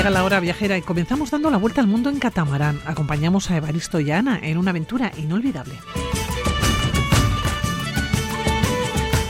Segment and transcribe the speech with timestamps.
[0.00, 2.80] Llega la hora viajera y comenzamos dando la vuelta al mundo en catamarán.
[2.86, 5.74] Acompañamos a Evaristo y a Ana en una aventura inolvidable.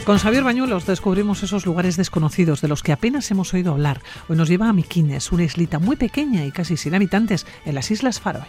[0.05, 4.01] Con Xavier Bañuelos descubrimos esos lugares desconocidos de los que apenas hemos oído hablar.
[4.29, 7.91] Hoy nos lleva a Miquines, una islita muy pequeña y casi sin habitantes en las
[7.91, 8.47] Islas Faroe.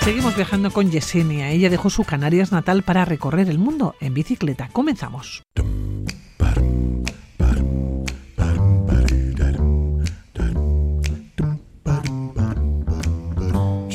[0.00, 1.50] Seguimos viajando con Yesenia.
[1.50, 4.70] Ella dejó su Canarias natal para recorrer el mundo en bicicleta.
[4.72, 5.42] Comenzamos.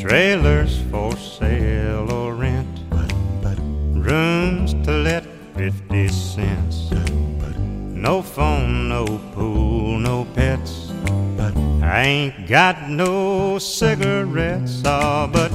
[0.01, 2.67] Trailers for sale or rent.
[3.93, 5.23] Rooms to let
[5.55, 6.89] 50 cents.
[7.93, 9.05] No phone, no
[9.35, 10.91] pool, no pets.
[11.83, 15.51] I ain't got no cigarettes, oh, but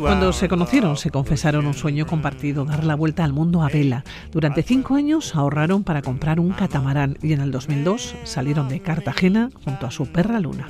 [0.00, 4.04] Cuando se conocieron, se confesaron un sueño compartido, dar la vuelta al mundo a vela.
[4.30, 9.48] Durante cinco años ahorraron para comprar un catamarán y en el 2002 salieron de Cartagena
[9.64, 10.66] junto a su perra Luna.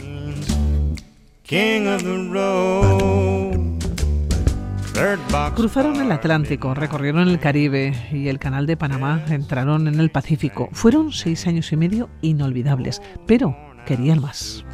[5.55, 10.69] Cruzaron el Atlántico, recorrieron el Caribe y el Canal de Panamá, entraron en el Pacífico.
[10.73, 14.65] Fueron seis años y medio inolvidables, pero querían más.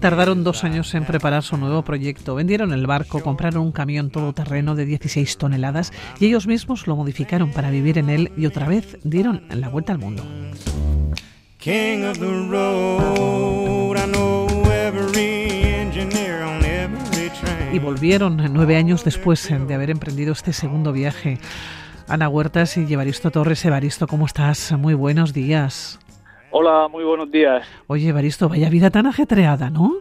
[0.00, 2.34] Tardaron dos años en preparar su nuevo proyecto.
[2.34, 7.50] Vendieron el barco, compraron un camión todoterreno de 16 toneladas y ellos mismos lo modificaron
[7.50, 10.22] para vivir en él y otra vez dieron la vuelta al mundo.
[17.72, 21.38] Y volvieron nueve años después de haber emprendido este segundo viaje.
[22.06, 23.64] Ana Huertas y Evaristo Torres.
[23.64, 24.72] Evaristo, ¿cómo estás?
[24.72, 25.98] Muy buenos días.
[26.56, 27.66] Hola, muy buenos días.
[27.88, 29.94] Oye, Evaristo, vaya vida tan ajetreada, ¿no?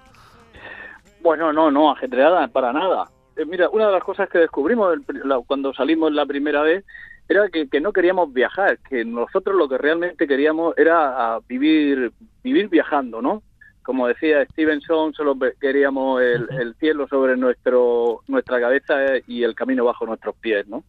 [1.23, 3.09] Bueno, no, no, ajetreada para nada.
[3.35, 4.99] Eh, mira, una de las cosas que descubrimos
[5.47, 6.85] cuando salimos la primera vez
[7.27, 12.11] era que, no queríamos viajar, que nosotros lo que realmente queríamos era vivir,
[12.43, 13.41] vivir viajando, ¿no?
[13.81, 18.93] Como decía Stevenson, solo queríamos el, el cielo sobre nuestro, nuestra cabeza
[19.25, 20.83] y el camino bajo nuestros pies, ¿no?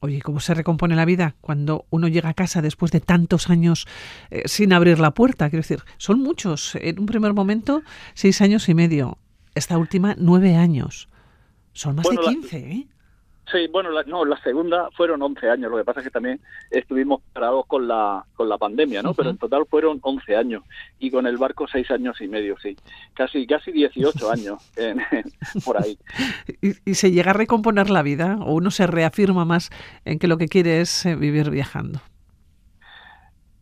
[0.00, 3.86] Oye, ¿cómo se recompone la vida cuando uno llega a casa después de tantos años
[4.30, 5.50] eh, sin abrir la puerta?
[5.50, 6.74] Quiero decir, son muchos.
[6.80, 7.82] En un primer momento,
[8.14, 9.18] seis años y medio.
[9.54, 11.08] Esta última, nueve años.
[11.74, 12.88] Son más de quince, ¿eh?
[13.50, 15.70] Sí, bueno, la, no, la segunda fueron 11 años.
[15.70, 16.40] Lo que pasa es que también
[16.70, 19.14] estuvimos parados con la, con la pandemia, ¿no?
[19.14, 20.62] Pero en total fueron 11 años.
[20.98, 22.76] Y con el barco 6 años y medio, sí.
[23.14, 24.70] Casi, casi 18 años
[25.64, 25.98] por ahí.
[26.84, 28.38] ¿Y, se llega a recomponer la vida?
[28.40, 29.70] ¿O uno se reafirma más
[30.04, 32.00] en que lo que quiere es eh, vivir viajando?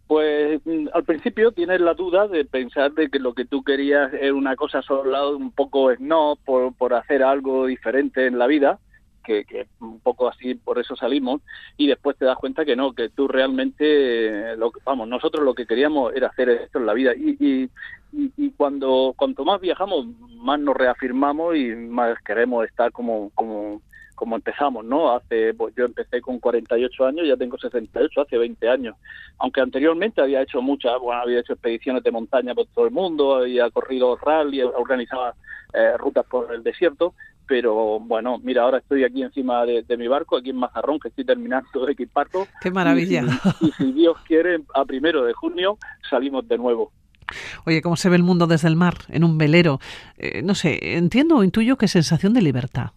[0.06, 4.12] Pues mm, al principio tienes la duda de pensar de que lo que tú querías
[4.12, 8.78] era una cosa solo un poco no por, por hacer algo diferente en la vida
[9.28, 11.42] que, un poco así por eso salimos
[11.76, 15.66] y después te das cuenta que no, que tú realmente, lo, vamos, nosotros lo que
[15.66, 17.70] queríamos era hacer esto en la vida y, y,
[18.12, 20.06] y, cuando cuanto más viajamos,
[20.36, 23.82] más nos reafirmamos y más queremos estar como, como,
[24.14, 25.14] como empezamos, ¿no?
[25.14, 28.96] Hace, pues yo empecé con 48 años, ya tengo 68, hace 20 años.
[29.38, 33.36] Aunque anteriormente había hecho muchas, bueno, había hecho expediciones de montaña por todo el mundo,
[33.36, 35.34] había corrido rally, organizaba
[35.74, 37.14] eh, rutas por el desierto,
[37.48, 41.25] pero bueno, mira, ahora estoy aquí encima de, mi barco, aquí en Mazarrón, que estoy
[41.25, 42.47] terminando de equiparlo.
[42.60, 43.25] ¡Qué maravilla!
[43.60, 46.92] Y, si Dios quiere, a primero de junio salimos de nuevo.
[47.66, 49.81] La ¿cómo se ve el mundo desde el mar, en un velero?
[50.19, 52.91] Eh, no sé, entiendo o intuyo qué sensación de libertad.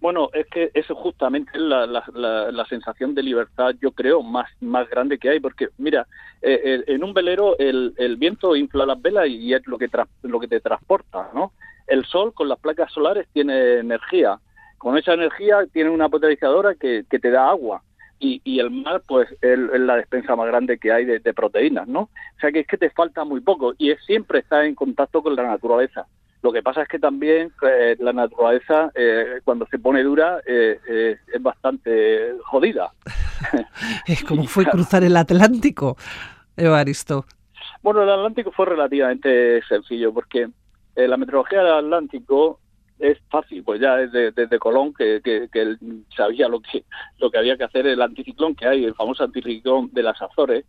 [0.00, 4.88] Bueno, es que eso justamente es la, la, sensación de libertad, yo creo, más, más
[4.88, 6.06] grande que hay, porque mira,
[6.42, 9.88] eh, en un velero el, el, viento infla las velas y es lo que,
[10.22, 11.52] lo que te transporta, ¿no?
[11.86, 14.38] El sol con las placas solares tiene energía.
[14.78, 17.82] Con esa energía tiene una potenciadora que, te da agua.
[18.18, 22.00] Y, y, el mar, pues, es, la despensa más grande que hay de, proteínas, ¿no?
[22.00, 25.22] O sea que es que te falta muy poco y es siempre estar en contacto
[25.22, 26.06] con la naturaleza.
[26.42, 31.18] Lo que pasa es que también eh, la naturaleza, eh, cuando se pone dura, eh,
[31.32, 32.92] es bastante jodida.
[34.06, 35.96] es como fue cruzar el Atlántico,
[36.56, 37.26] Evaristo.
[37.82, 40.48] Bueno, el Atlántico fue relativamente sencillo porque
[40.96, 42.58] eh, la meteorología del Atlántico
[42.98, 45.78] es fácil, pues ya desde, desde Colón que, que, él
[46.16, 46.84] sabía lo que
[47.18, 50.64] lo que había que hacer el anticiclón que hay, el famoso anticiclón de las Azores,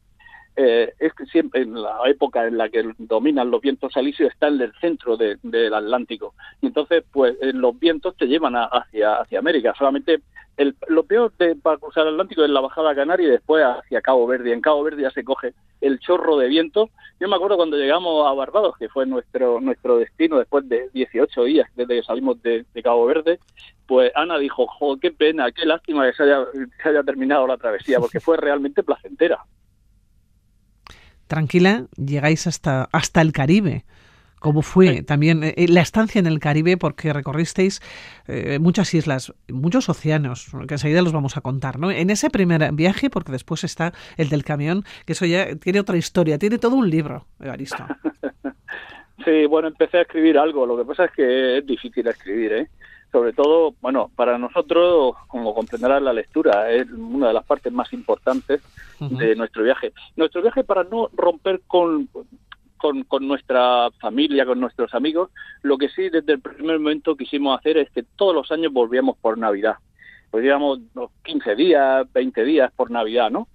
[0.58, 4.48] eh, es que siempre en la época en la que dominan los vientos alisios está
[4.48, 6.34] en el centro del Atlántico.
[6.62, 9.74] Y entonces pues eh, los vientos te llevan hacia hacia América.
[9.78, 10.20] Solamente
[10.58, 13.64] el, lo peor de, para cruzar el Atlántico es la bajada a Canarias y después
[13.64, 14.52] hacia Cabo Verde.
[14.52, 16.90] En Cabo Verde ya se coge el chorro de viento.
[17.20, 21.44] Yo me acuerdo cuando llegamos a Barbados, que fue nuestro nuestro destino después de 18
[21.44, 23.40] días desde que salimos de, Cabo Verde,
[23.86, 26.46] pues Ana dijo, jo, qué pena, qué lástima que se haya,
[26.82, 29.46] se haya terminado la travesía, porque fue realmente placentera.
[31.28, 33.84] Tranquila, llegáis hasta, hasta el Caribe.
[34.40, 36.78] ¿Cómo fue también eh, la estancia en el Caribe?
[36.78, 37.82] Porque recorristeis
[38.28, 41.90] eh, muchas islas, muchos océanos, que enseguida los vamos a contar, ¿no?
[41.90, 45.98] En ese primer viaje, porque después está el del camión, que eso ya tiene otra
[45.98, 47.84] historia, tiene todo un libro, Evaristo.
[49.26, 52.68] sí, bueno, empecé a escribir algo, lo que pasa es que es difícil escribir, ¿eh?
[53.12, 57.92] Sobre todo, bueno, para nosotros, como comprenderás, la lectura es una de las partes más
[57.94, 58.62] importantes
[59.00, 59.94] de nuestro viaje.
[60.18, 62.10] Nuestro viaje para no romper con
[62.78, 65.32] con, con, nuestra familia, con nuestros amigos.
[65.62, 69.18] Lo que sí desde el primer momento quisimos hacer es que todos los años volvíamos
[69.18, 69.76] por Navidad.
[70.32, 70.80] Pues íbamos
[71.24, 73.48] 15 días, 20 días por Navidad, ¿no?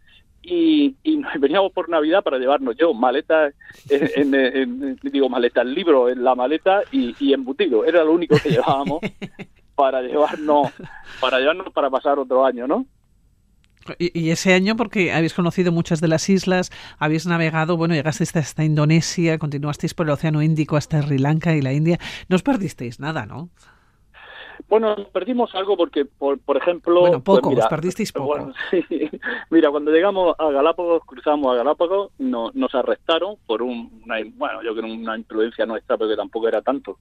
[0.42, 3.52] Y, y veníamos por Navidad para llevarnos yo maleta,
[3.88, 7.84] en, digo maleta, el libro en la maleta y, y embutido.
[7.84, 9.00] Era lo único que llevábamos
[9.74, 10.68] para llevarnos,
[11.20, 12.86] para llevarnos para pasar otro año, ¿no?
[13.98, 18.64] Y, ese año, porque habéis conocido muchas de las islas, habéis navegado, bueno, llegasteis hasta
[18.64, 21.98] Indonesia, continuasteis por el Océano Índico hasta Sri Lanka y la India,
[22.28, 23.50] no os perdisteis nada, ¿no?
[24.68, 27.00] Bueno, perdimos algo porque, por, por ejemplo...
[27.00, 28.52] Bueno, pues poco, os perdisteis poco.
[29.50, 34.62] Mira, cuando llegamos a Galápagos, cruzamos a Galápagos, no, nos arrestaron por un, una, bueno,
[34.62, 36.98] yo creo una influencia nuestra, porque tampoco era tanto.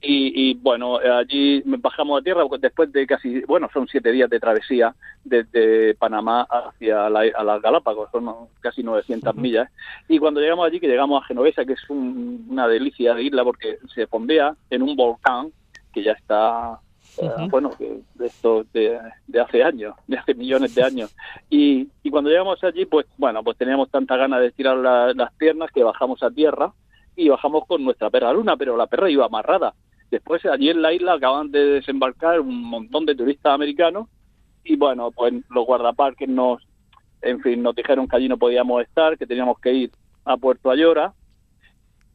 [0.00, 4.94] Y, bueno, allí bajamos a tierra después de casi, bueno, son siete días de travesía
[5.24, 9.68] desde Panamá hacia las Galápagos, son casi 900 millas.
[10.08, 13.78] Y cuando llegamos allí, que llegamos a Genovesa, que es una delicia de isla porque
[13.92, 15.50] se fondea en un volcán
[15.92, 16.78] que ya está,
[17.20, 19.00] eh, bueno, que esto de,
[19.42, 21.16] hace años, de hace millones de años.
[21.50, 25.72] Y, y cuando llegamos allí, pues bueno, pues teníamos tanta ganas de estirar las piernas
[25.72, 26.72] que bajamos a tierra
[27.16, 29.74] y bajamos con nuestra perra luna, pero la perra iba amarrada
[30.10, 34.08] Después allí en la isla acaban de desembarcar un montón de turistas americanos
[34.64, 36.62] y bueno, pues los guardaparques nos,
[37.22, 39.90] en fin, nos dijeron que allí no podíamos estar, que teníamos que ir
[40.24, 41.12] a Puerto Ayora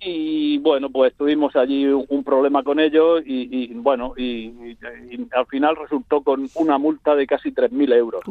[0.06, 4.78] y bueno, pues tuvimos allí un problema con ellos y, bueno, y,
[5.32, 8.24] al final resultó con una multa de casi 3.000 euros.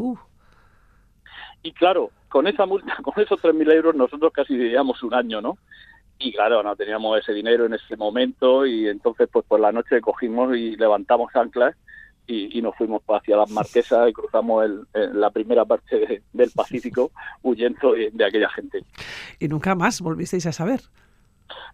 [1.63, 5.57] Y claro, con esa multa, con esos 3.000 euros nosotros casi vivíamos un año, ¿no?
[6.23, 10.01] Y claro, no teníamos ese dinero en ese momento y entonces pues por la noche
[10.01, 11.75] cogimos y levantamos anclas
[12.27, 17.11] y, nos fuimos hacia las Marquesas y cruzamos el, la primera parte del Pacífico
[17.43, 18.85] huyendo de, aquella gente.
[19.39, 20.81] ¿Y nunca más volvisteis a saber?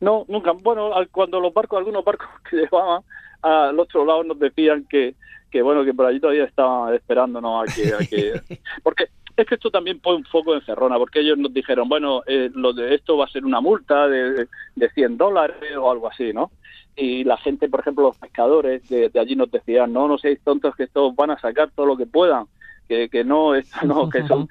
[0.00, 0.52] No, nunca.
[0.52, 3.02] Bueno, cuando los barcos, algunos barcos que llevaban
[3.42, 5.14] al otro lado nos decían que,
[5.50, 7.94] que bueno, que por allí todavía estaban esperándonos a que...
[7.94, 9.04] A que porque
[9.42, 12.50] es que esto también pone un foco en Cerrona, porque ellos nos dijeron, bueno, eh,
[12.54, 16.32] lo de esto va a ser una multa de, de 100 dólares o algo así,
[16.32, 16.50] ¿no?
[16.96, 20.74] Y la gente, por ejemplo, los pescadores de, allí nos decían, no, no seáis tontos
[20.74, 22.46] que estos van a sacar todo lo que puedan,
[22.88, 24.48] que, que no, esto no, que son...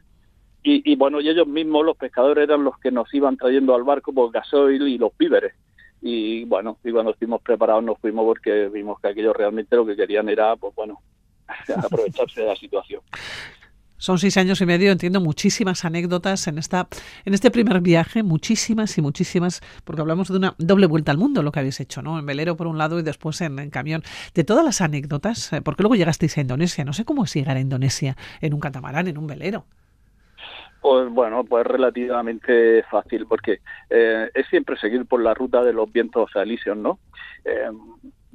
[0.63, 3.84] Y, y bueno, y ellos mismos, los pescadores, eran los que nos iban trayendo al
[3.84, 5.54] barco por gasoil y los víveres
[6.01, 9.95] y bueno, y cuando estuvimos preparados nos fuimos porque vimos que aquellos realmente lo que
[9.95, 11.01] querían era, pues bueno,
[11.84, 13.01] aprovecharse de la situación.
[13.98, 16.88] Son seis años y medio, entiendo muchísimas anécdotas en esta,
[17.25, 21.42] en este primer viaje, muchísimas y muchísimas, porque hablamos de una doble vuelta al mundo,
[21.42, 22.20] lo que habéis hecho, ¿no?
[22.20, 24.04] En velero por un lado y después en, camión.
[24.36, 27.58] De todas las anécdotas, eh, porque luego llegasteis a Indonesia, no sé cómo es llegar
[27.58, 29.66] a Indonesia en un catamarán, en un velero.
[30.80, 35.92] Pues bueno, pues relativamente fácil, porque eh, es siempre seguir por la ruta de los
[35.92, 37.00] vientos alisios, ¿no?
[37.44, 37.70] Eh,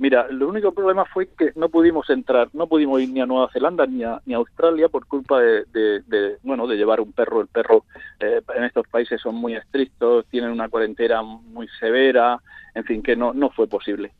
[0.03, 3.49] Mira, el único problema fue que no pudimos entrar, no pudimos ir ni a Nueva
[3.53, 7.41] Zelanda ni a, ni a Australia por culpa de, bueno, de llevar un perro.
[7.41, 7.85] El perro
[8.19, 12.41] eh, en estos países son muy estrictos, tienen una cuarentena muy severa,
[12.75, 14.11] en fin, que no, no fue posible.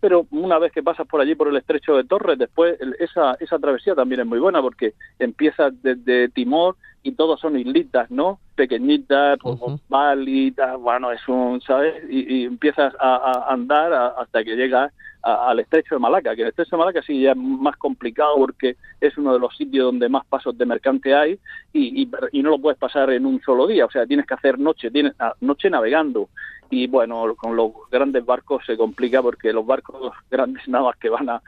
[0.00, 3.58] Pero una vez que pasas por allí, por el estrecho de Torres, después esa, esa
[3.58, 8.38] travesía también es muy buena porque empiezas desde Timor y todos son islitas, ¿no?
[8.54, 12.02] Pequeñitas, como Bali, bueno, es un, ¿sabes?
[12.10, 16.80] Y, empiezas a, andar hasta que llegas al estrecho de Malaca, que el estrecho de
[16.80, 20.56] Malaca sí ya es más complicado porque es uno de los sitios donde más pasos
[20.56, 21.38] de mercante hay
[21.72, 24.58] y, y, no lo puedes pasar en un solo día, o sea, tienes que hacer
[24.58, 26.28] noche, tienes ah, noche navegando
[26.70, 31.08] y bueno, con los grandes barcos se complica porque los barcos grandes nada más que
[31.08, 31.42] van a,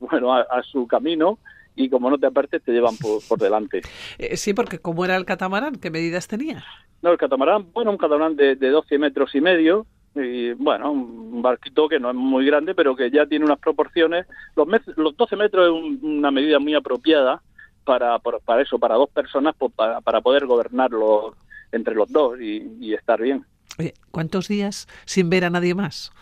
[0.00, 1.38] bueno, a, su camino
[1.76, 3.80] y como no te apartes te llevan por, delante.
[4.18, 5.76] Eh, sí, porque ¿cómo era el catamarán?
[5.76, 6.62] ¿Qué medidas tenía?
[7.00, 11.40] No, el catamarán, bueno, un catamarán de, de 12 metros y medio, y bueno, un
[11.40, 14.26] barquito que no es muy grande, pero que ya tiene unas proporciones.
[14.56, 14.66] Los,
[14.96, 17.40] los 12 metros es una medida muy apropiada
[17.84, 21.34] para, para, eso, para dos personas, pues, para, para poder gobernarlo
[21.72, 23.44] entre los dos y, estar bien.
[23.80, 26.12] Oye, ¿cuántos días sin ver a nadie más?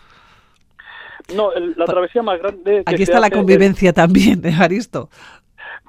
[1.35, 2.83] No, la travesía más grande.
[2.85, 5.09] Aquí está la convivencia también, de Aristo.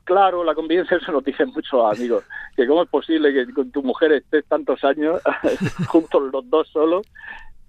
[0.03, 2.25] Claro, la convivencia se lo dicen muchos amigos,
[2.57, 5.23] que cómo es posible que con tu mujer estés tantos años
[5.87, 7.07] juntos los dos solos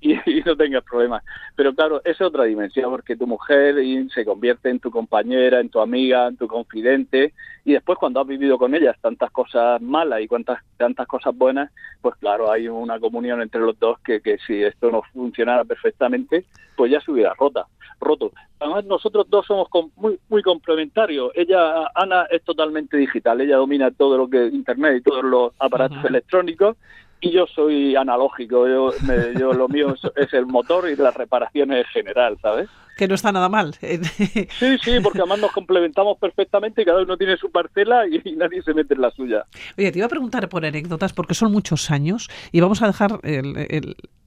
[0.25, 1.23] y, no tengas problemas.
[1.55, 3.75] Pero claro, es otra dimensión, porque tu mujer
[4.13, 8.27] se convierte en tu compañera, en tu amiga, en tu confidente, y después cuando has
[8.27, 12.99] vivido con ellas tantas cosas malas y cuantas, tantas cosas buenas, pues claro, hay una
[12.99, 17.35] comunión entre los dos que, que si esto no funcionara perfectamente, pues ya se hubiera
[17.35, 17.67] rota,
[17.99, 18.31] roto.
[18.59, 21.31] Además, nosotros dos somos muy, muy complementarios.
[21.35, 23.39] Ella, Ana, es totalmente digital.
[23.41, 26.77] Ella domina todo lo que es Internet y todos los aparatos electrónicos
[27.21, 28.91] y yo soy analógico, yo,
[29.39, 32.67] yo lo mío es, el motor y las reparaciones en general, ¿sabes?
[32.97, 33.75] Que no está nada mal.
[33.79, 38.73] sí, sí, porque además nos complementamos perfectamente, cada uno tiene su parcela y, nadie se
[38.73, 39.45] mete en la suya.
[39.77, 43.19] Oye, te iba a preguntar por anécdotas, porque son muchos años y vamos a dejar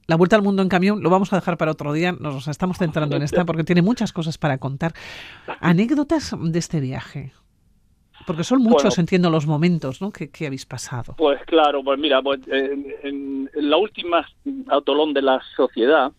[0.07, 2.77] la vuelta al mundo en camión, lo vamos a dejar para otro día, nos estamos
[2.77, 4.93] centrando en esta porque tiene muchas cosas para contar.
[5.59, 7.33] Anécdotas de este viaje.
[8.25, 10.11] Porque son muchos, entiendo, los momentos ¿no?
[10.11, 11.15] que, habéis pasado.
[11.17, 14.27] Pues claro, pues mira, pues, en, la última
[14.67, 16.11] autolón de la sociedad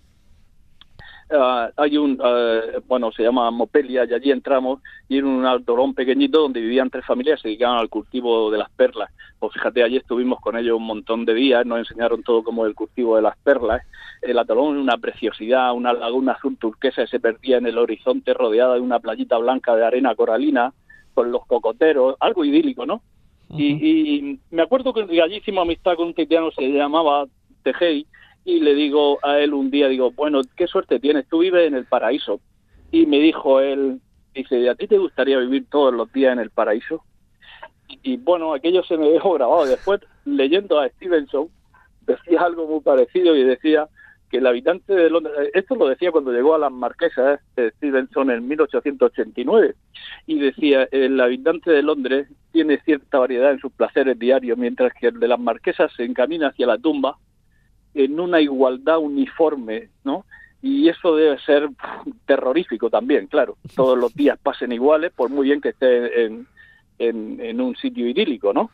[1.30, 5.94] ah, hay un, ah, bueno, se llama Mopelia y allí entramos y era un autolón
[5.94, 9.10] pequeñito donde vivían tres familias se dedicaban al cultivo de las perlas.
[9.40, 12.74] Pues fíjate, allí estuvimos con ellos un montón de días, nos enseñaron todo como el
[12.74, 13.82] cultivo de las perlas.
[14.22, 18.74] El atolón una preciosidad, una laguna azul turquesa que se perdía en el horizonte rodeada
[18.74, 20.72] de una playita blanca de arena coralina
[21.16, 23.02] con los cocoteros, algo idílico, ¿no?
[23.48, 27.26] y, me acuerdo que allí hicimos amistad con un titiano, se llamaba
[27.62, 28.06] Tejei,
[28.44, 31.74] y le digo a él un día, digo, bueno, qué suerte tienes, tú vives en
[31.74, 32.40] el paraíso.
[32.92, 34.00] Y me dijo él,
[34.34, 37.02] dice, ¿a ti te gustaría vivir todos los días en el paraíso?
[37.88, 39.64] Y, bueno, aquello se me dejó grabado.
[39.64, 41.48] Después, leyendo a Stevenson,
[42.02, 43.88] decía algo muy parecido y decía
[44.36, 48.30] el habitante de Londres, eh, esto lo decía cuando llegó a las marquesas de Stevenson
[48.30, 49.74] en 1889,
[50.26, 55.08] y decía, el habitante de Londres tiene cierta variedad en sus placeres diarios, mientras que
[55.08, 57.16] el de las marquesas se encamina hacia la tumba
[57.94, 60.24] en una igualdad uniforme, ¿no?
[60.62, 61.68] Y eso debe ser
[62.26, 63.56] terrorífico también, claro.
[63.74, 66.46] Todos los días pasen iguales, por muy bien que esté en,
[66.98, 68.70] en un sitio idílico, ¿no?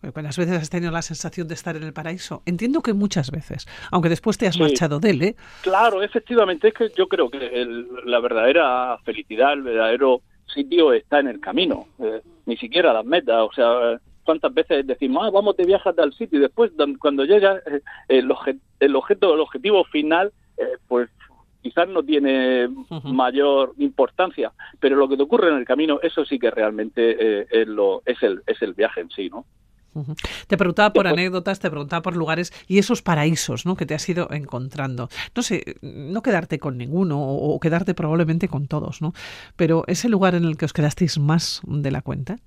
[0.00, 2.42] ¿Cuántas veces has tenido la sensación de estar en el paraíso?
[2.46, 5.36] Entiendo que muchas veces, aunque después te has marchado de él, ¿eh?
[5.62, 7.66] Claro, efectivamente, es que yo creo que
[8.04, 13.36] la verdadera felicidad, el verdadero sitio está en el camino, eh, ni siquiera las metas,
[13.40, 17.56] o sea, cuántas veces decimos, ah, vamos de viaje al sitio y después cuando llega
[17.66, 18.32] eh, el,
[18.80, 21.10] el, objeto, el objetivo final, eh, pues
[21.60, 22.68] quizás no tiene
[23.02, 27.66] mayor importancia, pero lo que te ocurre en el camino, eso sí que realmente es,
[27.66, 29.44] lo, es, el, es el viaje en sí, ¿no?
[30.46, 33.76] Te preguntaba por anécdotas, te preguntaba por lugares y esos paraísos ¿no?
[33.76, 35.08] que te has ido encontrando.
[35.34, 39.12] No sé, no quedarte con ninguno o quedarte probablemente con todos, ¿no?
[39.56, 42.38] Pero ese lugar en el que os quedasteis más de la cuenta.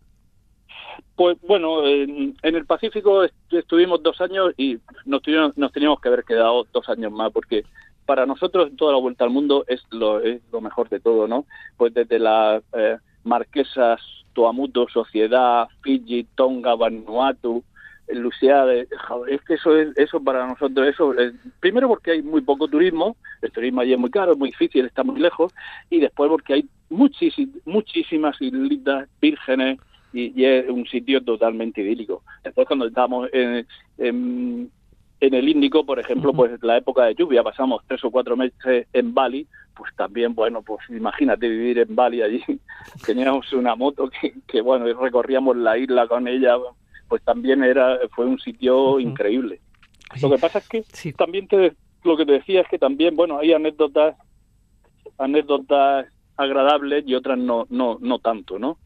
[1.16, 5.22] Pues bueno, en, el Pacífico estuvimos dos años y nos,
[5.56, 7.64] nos teníamos que haber quedado dos años más porque
[8.06, 11.46] para nosotros toda la vuelta al mundo es lo, es lo mejor de todo, ¿no?
[11.78, 14.02] Pues desde las eh, marquesas
[14.34, 17.64] Tuamutu, Sociedad, Fiji, Tonga, Vanuatu,
[18.10, 21.14] Lucia, es que eso es, eso para nosotros eso
[21.62, 24.86] primero porque hay muy poco turismo el turismo allí es muy caro es muy difícil
[24.86, 25.54] está muy lejos
[25.90, 29.80] y después porque hay muchísimas muchísimas islitas vírgenes
[30.14, 32.24] y, es un sitio totalmente idílico.
[32.44, 34.72] Después cuando estamos en,
[35.22, 39.14] el Índico por ejemplo pues la época de lluvia pasamos tres o cuatro meses en
[39.14, 39.48] Bali
[39.82, 42.44] pues también, bueno, pues imagínate vivir en Bali allí.
[43.06, 46.56] Teníamos una moto que, que, bueno, recorríamos la isla con ella,
[47.08, 49.60] pues también era fue un sitio increíble.
[50.22, 51.74] Lo que pasa es que también te,
[52.04, 54.16] lo que te decía es que también, bueno, hay anécdotas
[55.18, 58.78] anécdotas agradables y otras no no no tanto, ¿no?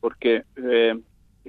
[0.00, 0.98] Porque eh,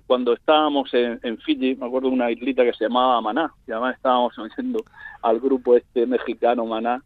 [0.07, 3.71] cuando estábamos en, en, Fiji, me acuerdo de una islita que se llamaba Maná, y
[3.71, 4.83] además estábamos oyendo
[5.21, 7.03] al grupo este mexicano Maná,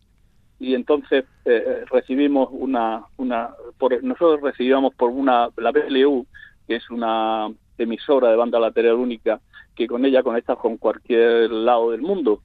[0.60, 6.26] y entonces eh, eh, recibimos una, una por, nosotros recibíamos por una, la BLU,
[6.68, 9.42] que es una emisora de banda lateral única,
[9.76, 12.42] que con ella conectas con cualquier lado del mundo.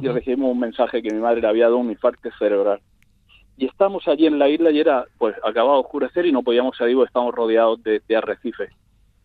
[0.00, 2.80] Y recibimos un mensaje que mi madre le había dado un infarto cerebral.
[3.58, 6.76] Y estamos allí en la isla y era, pues, acababa de oscurecer y no podíamos
[6.76, 8.70] salir porque estábamos rodeados de, de arrecifes.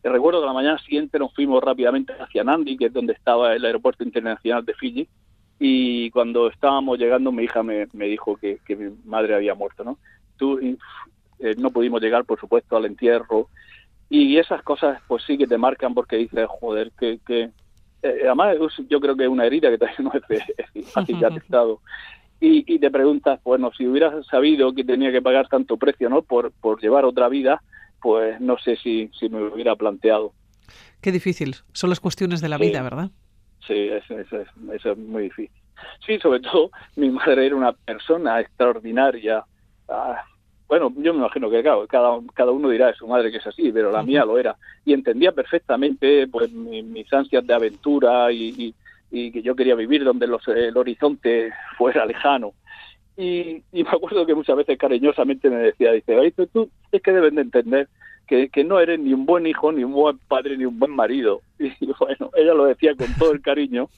[0.09, 3.65] Recuerdo que la mañana siguiente nos fuimos rápidamente hacia Nandi, que es donde estaba el
[3.65, 5.07] aeropuerto internacional de Fiji,
[5.59, 9.83] y cuando estábamos llegando mi hija me, me dijo que, que, mi madre había muerto,
[9.83, 9.97] ¿no?
[10.38, 13.50] Tú, eh, no pudimos llegar, por supuesto, al entierro
[14.09, 17.19] y esas cosas pues sí que te marcan porque dices, joder, que...
[17.25, 17.50] que
[18.03, 18.57] eh, además
[18.88, 21.81] yo creo que es una herida que todavía no es cicatrizado.
[22.41, 26.21] Y, y te preguntas, bueno, si hubieras sabido que tenía que pagar tanto precio, ¿no?
[26.21, 27.63] Por, por llevar otra vida,
[28.05, 30.31] pues no sé si, si me hubiera planteado.
[31.01, 31.55] Qué difícil.
[31.74, 33.09] Son las cuestiones de la vida, ¿verdad?
[33.65, 35.57] Sí, eso, eso, eso, es muy difícil.
[36.05, 39.43] Sí, sobre todo mi madre era una persona extraordinaria.
[39.89, 40.24] Ah,
[40.67, 43.47] bueno, yo me imagino que claro, cada, cada uno dirá de su madre que es
[43.47, 44.55] así, pero la mía lo era.
[44.85, 48.75] Y entendía perfectamente pues mis ansias de aventura y,
[49.09, 52.53] y, que yo quería vivir donde los, el horizonte fuera lejano.
[53.17, 57.13] Y, y, me acuerdo que muchas veces cariñosamente me decía, dice, tú, tú es que
[57.13, 57.88] deben de entender
[58.27, 60.91] que, que, no eres ni un buen hijo, ni un buen padre, ni un buen
[60.91, 61.41] marido.
[61.60, 63.89] Y bueno, ella lo decía con todo el cariño,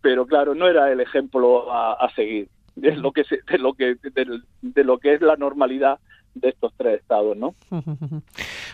[0.00, 3.72] pero claro, no era el ejemplo a, a seguir de lo que se, de lo
[3.74, 5.98] que de, de, lo que es la normalidad
[6.34, 7.54] de estos tres estados, ¿no?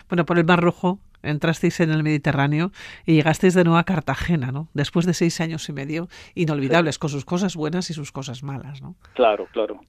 [0.09, 2.71] Bueno, por el Mar Rojo entrasteis en el Mediterráneo
[3.05, 4.67] y llegasteis de nuevo a Cartagena, ¿no?
[4.73, 6.99] Después de seis años y medio inolvidables, sí.
[6.99, 8.95] con sus cosas buenas y sus cosas malas, ¿no?
[9.13, 9.79] Claro, claro.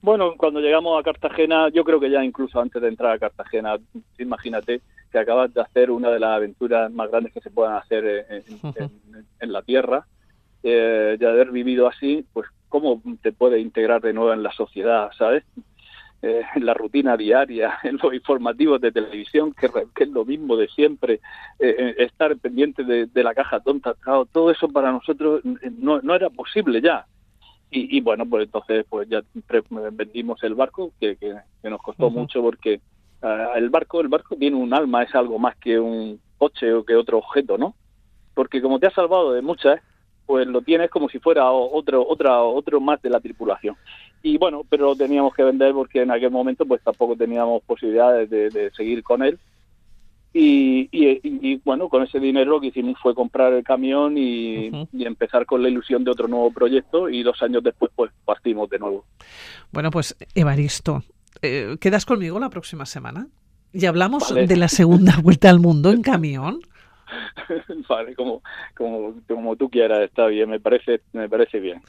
[0.00, 3.76] Bueno, cuando llegamos a Cartagena, yo creo que ya incluso antes de entrar a Cartagena,
[4.18, 8.26] imagínate que acabas de hacer una de las aventuras más grandes que se puedan hacer
[8.28, 8.44] en,
[8.76, 10.06] en, en la tierra,
[10.62, 15.10] eh, de haber vivido así, pues cómo te puedes integrar de nuevo en la sociedad,
[15.16, 15.44] ¿sabes?
[16.22, 20.56] Eh, en la rutina diaria, en los informativos de televisión, que, que es lo mismo
[20.56, 21.20] de siempre,
[21.58, 23.94] eh, estar pendiente de, de, la caja tonta,
[24.32, 25.42] todo eso para nosotros
[25.78, 27.06] no, no era posible ya.
[27.70, 29.22] Y, y, bueno, pues entonces pues ya
[29.92, 32.14] vendimos el barco, que, que, que nos costó uh -huh.
[32.14, 32.80] mucho porque
[33.22, 36.84] uh, el barco el barco tiene un alma, es algo más que un coche o
[36.84, 37.74] que otro objeto, ¿no?
[38.34, 39.80] Porque como te ha salvado de muchas,
[40.26, 43.76] pues lo tienes como si fuera otro otra otro más de la tripulación
[44.26, 48.28] y bueno pero lo teníamos que vender porque en aquel momento pues tampoco teníamos posibilidades
[48.28, 49.38] de, de seguir con él
[50.32, 54.68] y, y, y, bueno con ese dinero lo que hicimos fue comprar el camión y,
[54.68, 54.88] uh -huh.
[54.92, 58.68] y, empezar con la ilusión de otro nuevo proyecto y dos años después pues partimos
[58.68, 59.04] de nuevo
[59.70, 61.04] bueno pues Evaristo
[61.40, 63.28] eh, quedas conmigo la próxima semana
[63.72, 64.48] y hablamos vale.
[64.48, 66.60] de la segunda vuelta al mundo en camión
[67.88, 68.42] vale, como,
[68.76, 71.80] como, como tú quieras, está bien, me parece, me parece bien.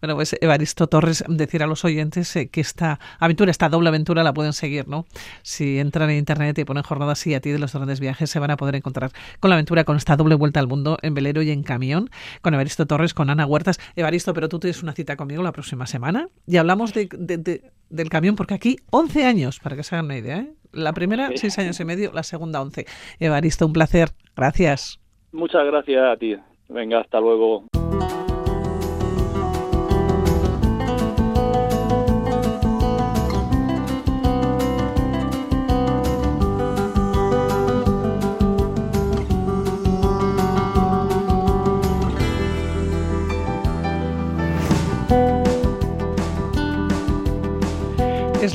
[0.00, 4.22] Bueno, pues Evaristo Torres, decir a los oyentes eh, que esta aventura, esta doble aventura
[4.22, 5.06] la pueden seguir, ¿no?
[5.42, 8.38] Si entran en internet y ponen jornadas y a ti de los grandes viajes, se
[8.38, 11.42] van a poder encontrar con la aventura, con esta doble vuelta al mundo en velero
[11.42, 12.10] y en camión,
[12.42, 13.78] con Evaristo Torres, con Ana Huertas.
[13.96, 17.72] Evaristo, pero tú tienes una cita conmigo la próxima semana y hablamos de, de, de,
[17.88, 20.54] del camión, porque aquí 11 años, para que se hagan una idea, ¿eh?
[20.72, 22.86] La primera, seis años y medio, la segunda, once.
[23.18, 24.10] Evaristo, un placer.
[24.36, 25.00] Gracias.
[25.32, 26.36] Muchas gracias a ti.
[26.68, 27.64] Venga, hasta luego.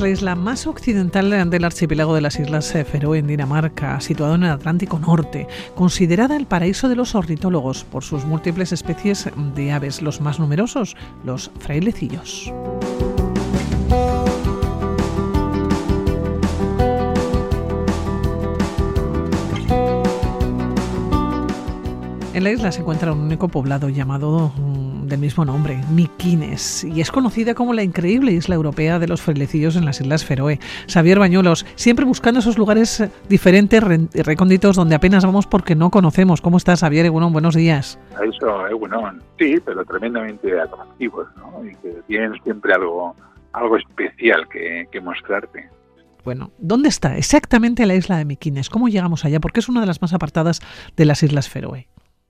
[0.06, 4.50] La isla más occidental del archipiélago de las Islas Feroe en Dinamarca, situado en el
[4.50, 10.20] Atlántico Norte, considerada el paraíso de los ornitólogos por sus múltiples especies de aves, los
[10.20, 12.52] más numerosos, los frailecillos.
[22.32, 24.52] En la isla se encuentra un único poblado llamado
[25.08, 29.76] del mismo nombre, Miquines, y es conocida como la increíble isla europea de los frailecillos
[29.76, 30.58] en las Islas Feroe.
[30.88, 33.82] Xavier Bañuelos, siempre buscando esos lugares diferentes,
[34.26, 36.40] recónditos, donde apenas vamos porque no conocemos.
[36.40, 37.32] ¿Cómo estás, Xavier Egunon?
[37.32, 37.98] Buenos días.
[38.22, 39.22] Eso, Egunon.
[39.38, 41.64] Sí, pero tremendamente atractivos, ¿no?
[41.64, 43.14] Y que tienen siempre algo,
[43.52, 45.68] algo especial que, que mostrarte.
[46.24, 48.68] Bueno, ¿dónde está exactamente la isla de Miquines?
[48.68, 49.38] ¿Cómo llegamos allá?
[49.38, 50.60] Porque es una de las más apartadas
[50.96, 51.86] de las Islas Feroe.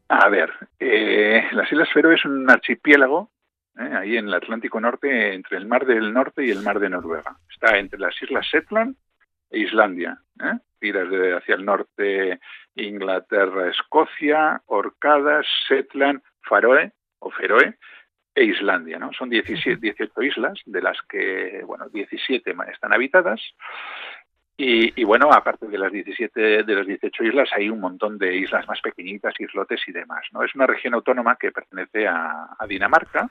[0.09, 3.31] A ver, eh, las Islas Feroe es un archipiélago
[3.77, 6.89] eh, ahí en el Atlántico Norte, entre el Mar del Norte y el Mar de
[6.89, 7.37] Noruega.
[7.51, 8.97] Está entre las Islas Shetland
[9.51, 10.19] e Islandia.
[10.41, 10.59] ¿eh?
[10.79, 12.39] Tiras de hacia el norte
[12.77, 17.77] Inglaterra, Escocia, Orcadas, Shetland, Faroe o Feroe
[18.35, 18.99] e Islandia.
[18.99, 19.13] ¿no?
[19.13, 23.41] Son 17, 18 islas, de las que bueno, 17 están habitadas.
[24.59, 28.37] Y, y, bueno, aparte de las 17 de las 18 islas, hay un montón de
[28.37, 30.25] islas más pequeñitas, islotes y demás.
[30.33, 30.43] ¿no?
[30.43, 33.29] Es una región autónoma que pertenece a, a Dinamarca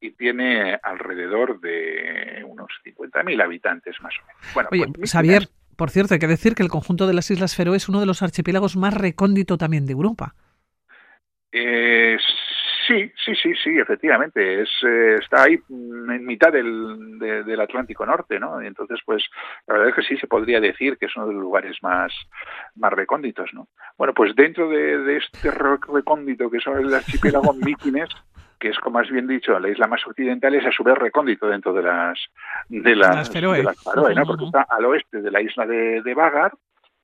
[0.00, 4.54] y tiene alrededor de unos 50.000 habitantes más o menos.
[4.54, 7.56] Bueno, Oye, pues, Xavier, por cierto, hay que decir que el conjunto de las Islas
[7.56, 10.34] Feroe es uno de los archipiélagos más recóndito también de Europa.
[11.50, 12.18] Eh,
[12.88, 14.62] Sí, sí, sí, sí, efectivamente.
[14.62, 18.62] Es, eh, está ahí mm, en mitad del, del Atlántico Norte, ¿no?
[18.62, 19.22] Entonces, pues,
[19.66, 22.10] la verdad es que sí se podría decir que es uno de los lugares más,
[22.76, 23.68] más recónditos, ¿no?
[23.98, 28.08] Bueno, pues dentro de, este recóndito que son el archipiélago Mykines,
[28.58, 31.46] que es, como has bien dicho, la isla más occidental, es a su vez recóndito
[31.46, 32.18] dentro de las
[32.70, 34.24] de las, Feroe, ¿no?
[34.24, 36.52] Porque está al oeste de la isla de, de Bagar,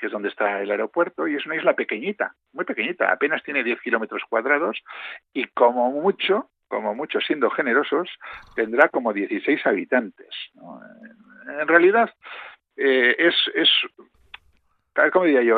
[0.05, 3.65] que es donde está el aeropuerto, y es una isla pequeñita, muy pequeñita, apenas tiene
[3.65, 4.83] 10 kilómetros cuadrados
[5.33, 8.11] y como mucho, como mucho siendo generosos,
[8.55, 10.29] tendrá como 16 habitantes.
[11.59, 12.11] En realidad
[12.77, 13.71] eh, es, es
[15.13, 15.57] ¿cómo diría yo?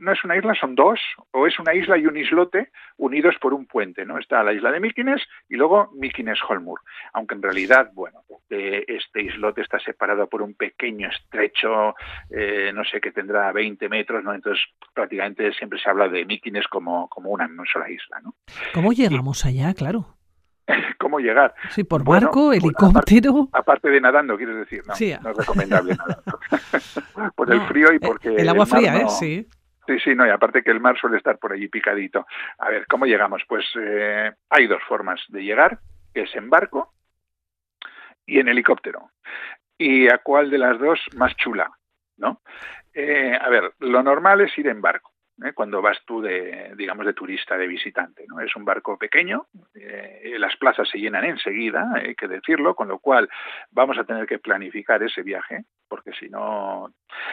[0.00, 1.00] No es una isla, son dos,
[1.32, 4.18] o es una isla y un islote unidos por un puente, ¿no?
[4.18, 6.80] Está la isla de Mykines y luego Mykines-Holmur,
[7.12, 11.94] aunque en realidad, bueno, este islote está separado por un pequeño estrecho,
[12.30, 14.34] eh, no sé, que tendrá 20 metros, ¿no?
[14.34, 18.34] Entonces, prácticamente siempre se habla de Mykines como, como una, sola isla, ¿no?
[18.72, 20.17] ¿Cómo llegamos allá, claro?
[20.98, 21.54] cómo llegar.
[21.70, 23.48] Sí, por barco, helicóptero.
[23.52, 26.22] Aparte, de nadando, quieres decir, no, no es recomendable nadar.
[27.34, 28.28] por el frío y eh, porque.
[28.28, 29.08] El agua fría, ¿eh?
[29.08, 29.48] Sí.
[29.86, 32.26] Sí, sí, no, y aparte que el mar suele estar por allí picadito.
[32.58, 33.42] A ver, ¿cómo llegamos?
[33.48, 35.78] Pues eh, hay dos formas de llegar,
[36.12, 36.92] que es en barco
[38.26, 39.12] y en helicóptero.
[39.78, 41.70] ¿Y a cuál de las dos más chula?
[42.18, 42.42] ¿No?
[42.92, 45.07] Eh, a ver, lo normal es ir en barco.
[45.44, 45.52] ¿Eh?
[45.54, 48.24] cuando vas tú de, digamos, de turista, de visitante.
[48.28, 48.40] ¿no?
[48.40, 52.98] Es un barco pequeño, eh, las plazas se llenan enseguida, hay que decirlo, con lo
[52.98, 53.28] cual
[53.70, 56.92] vamos a tener que planificar ese viaje, porque si no...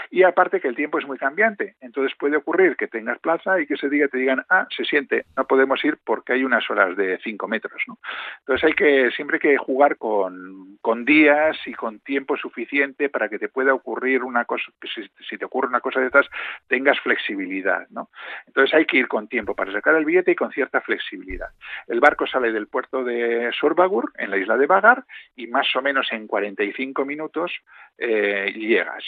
[0.09, 3.67] Y aparte que el tiempo es muy cambiante, entonces puede ocurrir que tengas plaza y
[3.67, 6.95] que ese día te digan, ah, se siente, no podemos ir porque hay unas horas
[6.95, 7.81] de 5 metros.
[7.87, 7.97] ¿no?
[8.39, 13.39] Entonces hay que siempre que jugar con, con días y con tiempo suficiente para que
[13.39, 16.27] te pueda ocurrir una cosa, si, si te ocurre una cosa de estas,
[16.67, 17.87] tengas flexibilidad.
[18.47, 21.49] Entonces hay que ir con tiempo para sacar el billete y con cierta flexibilidad.
[21.87, 25.05] El barco sale del puerto de Sorbagur, en la isla de Bagar,
[25.35, 27.51] y más o menos en 45 minutos
[27.97, 29.03] eh, llegas.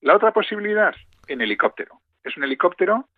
[0.00, 0.94] La otra posibilidad,
[1.26, 2.00] en helicóptero.
[2.24, 3.08] Es un helicóptero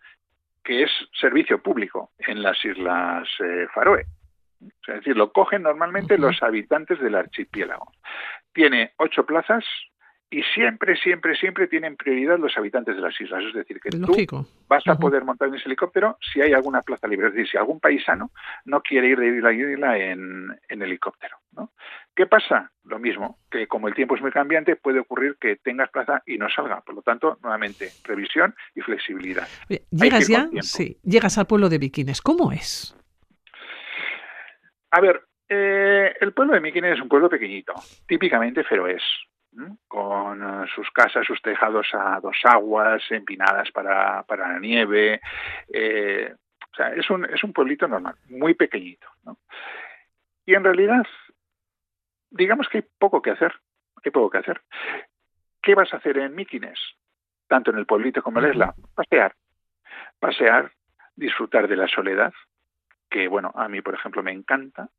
[0.63, 4.05] que es servicio público en las Islas eh, Faroe.
[4.87, 7.91] Es decir, lo cogen normalmente los habitantes del archipiélago.
[8.53, 9.65] Tiene ocho plazas
[10.33, 13.43] y siempre, siempre, siempre tienen prioridad los habitantes de las islas.
[13.45, 17.07] Es decir, que tú vas a poder montar en ese helicóptero si hay alguna plaza
[17.07, 17.27] libre.
[17.27, 18.31] Es decir, si algún paisano
[18.65, 21.37] no quiere ir de isla a isla en, helicóptero.
[21.51, 21.71] ¿no?
[22.15, 22.71] ¿Qué pasa?
[22.83, 26.39] Lo mismo, que como el tiempo es muy cambiante, puede ocurrir que tengas plaza y
[26.39, 26.81] no salga.
[26.81, 29.47] Por lo tanto, nuevamente, previsión y flexibilidad.
[29.91, 30.49] ¿Llegas ya?
[30.61, 32.23] Sí, llegas al pueblo de Bikines.
[32.23, 32.97] ¿Cómo es?
[34.89, 37.73] A ver, eh, el pueblo de Bikines es un pueblo pequeñito,
[38.07, 39.03] típicamente feroés
[39.87, 45.21] con eh, sus casas, sus tejados a dos aguas, empinadas para, para la nieve.
[45.71, 49.07] Eh, o sea, es un, es un pueblito normal, muy pequeñito.
[50.45, 51.05] Y en realidad,
[52.29, 53.53] digamos que hay poco que hacer.
[54.03, 54.61] Hay poco que hacer.
[55.61, 56.79] ¿Qué vas a hacer en Mítines?
[57.47, 58.75] Tanto en el pueblito como en la isla.
[58.95, 59.33] Pasear.
[60.19, 60.71] Pasear,
[61.15, 62.33] disfrutar de la soledad,
[63.09, 64.89] que bueno, a mí por ejemplo me encanta,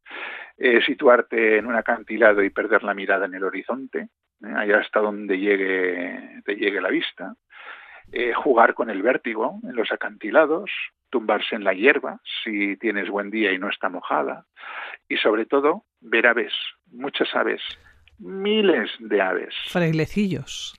[0.56, 4.08] eh, situarte en un acantilado y perder la mirada en el horizonte.
[4.57, 7.35] Allá hasta donde llegue, te llegue la vista,
[8.12, 10.70] eh, jugar con el vértigo en los acantilados,
[11.11, 14.46] tumbarse en la hierba si tienes buen día y no está mojada,
[15.09, 16.52] y sobre todo ver aves,
[16.90, 17.62] muchas aves,
[18.18, 19.54] miles de aves.
[19.68, 20.74] Frailecillos.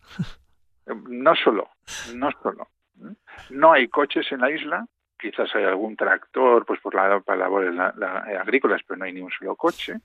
[1.10, 1.70] No solo,
[2.14, 2.68] no solo.
[3.02, 3.16] ¿eh?
[3.50, 4.86] No hay coches en la isla,
[5.18, 7.74] quizás hay algún tractor pues por la, para labores
[8.40, 9.96] agrícolas, pero no hay ni un solo coche.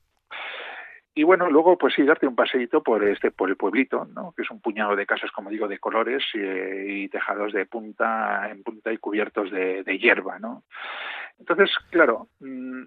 [1.14, 4.32] Y bueno, luego pues sí, darte un paseíto por este por el pueblito, ¿no?
[4.36, 8.62] que es un puñado de casas, como digo, de colores y, tejados de punta en
[8.62, 10.38] punta y cubiertos de, hierba.
[10.38, 10.62] ¿no?
[11.38, 12.82] Entonces, claro, mm,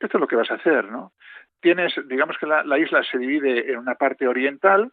[0.00, 0.90] esto es lo que vas a hacer.
[0.90, 1.12] ¿no?
[1.60, 4.90] Tienes, digamos que la, isla se divide en una parte oriental,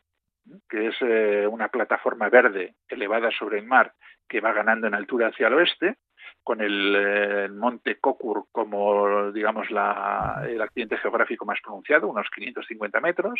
[0.69, 3.93] que es eh, una plataforma verde elevada sobre el mar
[4.27, 5.97] que va ganando en altura hacia el oeste,
[6.43, 13.39] con el, monte Kokur como, digamos, la, el accidente geográfico más pronunciado, unos 550 metros.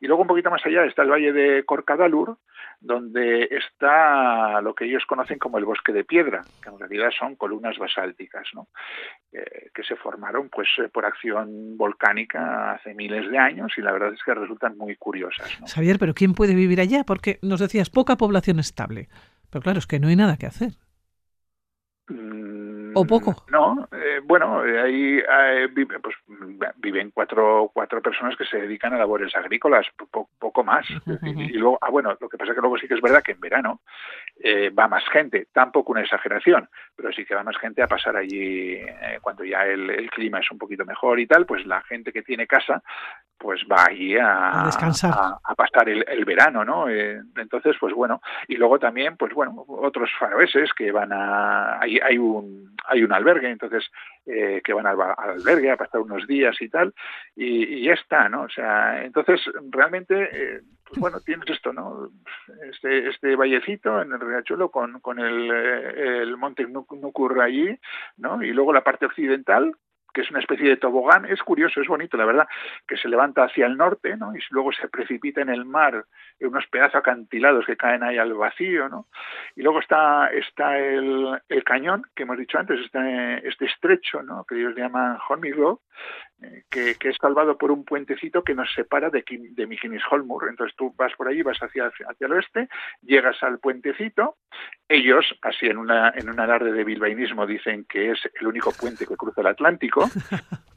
[0.00, 2.38] Y luego un poquito más allá está el valle de Corcadalur,
[2.80, 7.36] donde está lo que ellos conocen como el bosque de piedra, que en realidad son
[7.36, 8.48] columnas basálticas,
[9.32, 14.22] que se formaron pues por acción volcánica hace miles de años y la verdad es
[14.22, 15.60] que resultan muy curiosas.
[15.60, 15.66] ¿no?
[15.98, 17.04] Pero ¿quién puede vivir allá?
[17.04, 19.08] Porque nos decías poca población estable.
[19.50, 20.72] Pero claro, es que no hay nada que hacer.
[22.06, 23.34] Mm, ¿O poco?
[23.50, 25.22] No, eh, bueno, ahí
[26.02, 26.14] pues,
[26.76, 29.86] viven cuatro, cuatro personas que se dedican a labores agrícolas,
[30.38, 30.86] poco más.
[31.22, 33.32] y, luego, ah, bueno, lo que pasa es que luego sí que es verdad que
[33.32, 33.80] en verano
[34.78, 38.78] va más gente, tampoco una exageración, pero sí que va más gente a pasar allí
[39.22, 42.46] cuando ya el, clima es un poquito mejor y tal, pues la gente que tiene
[42.46, 42.82] casa,
[43.44, 45.12] pues va allí a, descansar.
[45.12, 46.88] A, pasar el, verano, ¿no?
[46.88, 52.16] entonces, pues bueno, y luego también, pues bueno, otros faroeses que van a, hay, hay
[52.16, 53.84] un, hay un albergue, entonces,
[54.24, 56.94] eh, que van al, albergue a pasar unos días y tal,
[57.36, 58.44] y, ya está, ¿no?
[58.44, 62.08] O sea, entonces, realmente, eh, pues bueno, tienes esto, ¿no?
[62.70, 67.78] Este, este vallecito en el Riachuelo con, con el, eh, el monte Nucur allí,
[68.16, 68.42] ¿no?
[68.42, 69.76] Y luego la parte occidental,
[70.14, 72.46] que es una especie de tobogán, es curioso, es bonito, la verdad,
[72.86, 74.34] que se levanta hacia el norte, ¿no?
[74.34, 76.04] Y luego se precipita en el mar,
[76.38, 79.08] en unos pedazos acantilados que caen ahí al vacío, ¿no?
[79.56, 84.44] Y luego está, está el, el cañón, que hemos dicho antes, este, este estrecho, ¿no?
[84.44, 85.52] Que ellos llaman Hornby
[86.70, 90.48] que, es salvado por un puentecito que nos separa de, de Holmur.
[90.48, 92.68] Entonces tú vas por allí, vas hacia, hacia el oeste,
[93.02, 94.36] llegas al puentecito.
[94.88, 99.06] Ellos, así en, una, en un alarde de bilbainismo, dicen que es el único puente
[99.06, 100.04] que cruza el Atlántico.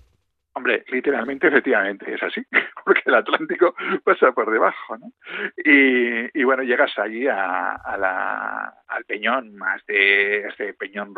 [0.57, 2.41] Hombre, literalmente, efectivamente, es así,
[2.83, 5.13] porque el Atlántico pasa por debajo, ¿no?
[5.55, 11.13] Y, bueno, llegas allí a, la, al peñón, más de este peñón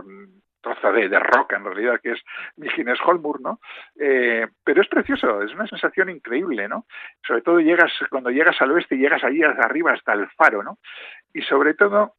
[0.62, 2.20] troza de, de, roca en realidad, que es
[2.58, 3.60] Mijines Holmur, ¿no?
[4.00, 6.86] Eh, pero es precioso, es una sensación increíble, ¿no?
[7.26, 10.80] Sobre todo llegas, cuando llegas al oeste, llegas allí arriba hasta el faro, ¿no?
[11.34, 12.14] Y sobre todo,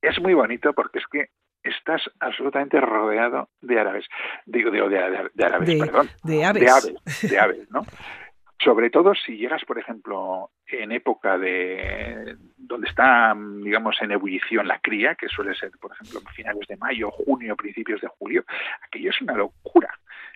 [0.00, 1.28] es muy bonito porque es que
[1.62, 4.06] estás absolutamente rodeado de árabes.
[4.44, 6.10] Digo, digo de, de, árabes, perdón.
[6.22, 6.62] De aves.
[6.62, 7.84] De aves, de aves, ¿no?
[8.64, 14.78] Sobre todo si llegas, por ejemplo, en época de donde está, digamos, en ebullición la
[14.78, 18.42] cría, que suele ser, por ejemplo, finales de mayo, junio, principios de julio,
[18.80, 19.90] aquello es una locura,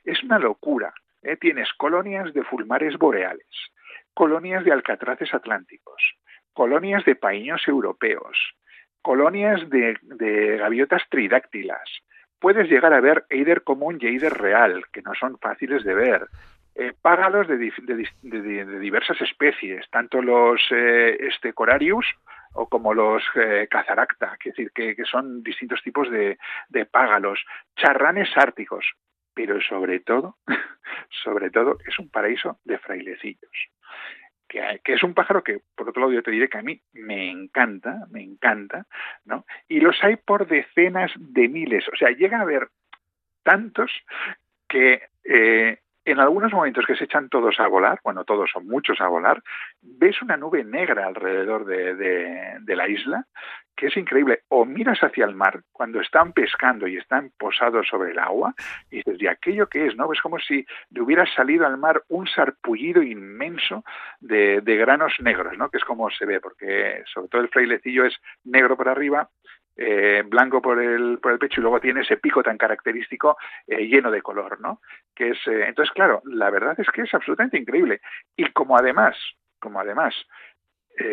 [0.05, 0.93] es una locura.
[1.23, 1.39] ¿eh?
[1.39, 3.47] Tienes colonias de fulmares boreales,
[4.13, 6.03] colonias de alcatraces atlánticos,
[6.53, 8.37] colonias de paíños europeos,
[9.01, 11.89] colonias de, de gaviotas tridáctilas.
[12.39, 16.29] Puedes llegar a ver eider común y eider real, que no son fáciles de ver
[16.81, 17.59] eh, págalos de,
[18.79, 21.19] diversas especies, tanto los eh,
[21.53, 22.07] corarius
[22.55, 26.39] o como los eh, cazaracta, es decir, que, son distintos tipos de,
[26.89, 28.87] págalos, charranes árticos,
[29.35, 30.37] pero sobre todo,
[31.25, 33.51] sobre todo es un paraíso de frailecillos.
[34.47, 36.81] Que, que, es un pájaro que, por otro lado, yo te diré que a mí
[36.93, 38.87] me encanta, me encanta,
[39.25, 39.45] ¿no?
[39.67, 42.69] Y los hay por decenas de miles, o sea, llega a haber
[43.43, 43.91] tantos
[44.69, 49.01] que eh, en algunos momentos que se echan todos a volar, bueno, todos son muchos
[49.01, 49.43] a volar,
[49.83, 53.27] ves una nube negra alrededor de, la isla,
[53.77, 54.43] que es increíble.
[54.49, 58.55] O miras hacia el mar cuando están pescando y están posados sobre el agua,
[58.91, 59.97] y dices, ¿y aquello qué es?
[59.97, 60.13] ¿No?
[60.13, 63.85] Es como si le hubiera salido al mar un sarpullido inmenso
[64.21, 65.69] de, de granos negros, ¿no?
[65.69, 69.29] Que es como se ve, porque sobre todo el frailecillo es negro por arriba
[69.81, 73.87] eh, blanco por el, por el pecho y luego tiene ese pico tan característico eh,
[73.87, 74.81] lleno de color, ¿no?
[75.15, 78.01] Que es, eh, entonces, claro, la verdad es que es absolutamente increíble.
[78.37, 79.17] Y como además,
[79.61, 80.15] como además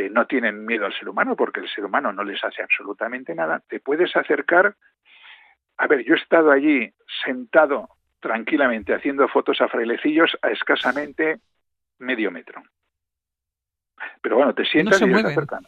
[0.09, 3.61] no tienen miedo al ser humano, porque el ser humano no les hace absolutamente nada,
[3.69, 4.75] te puedes acercar.
[5.77, 6.91] A ver, yo he estado allí
[7.23, 11.37] sentado tranquilamente haciendo fotos a frailecillos a escasamente
[11.99, 12.63] medio metro.
[14.21, 15.63] Pero bueno, te sientas y se acercan.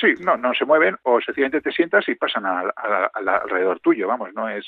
[0.00, 2.72] sí, no, no se mueven o sencillamente te sientas y pasan al,
[3.14, 4.66] alrededor tuyo, vamos, no es,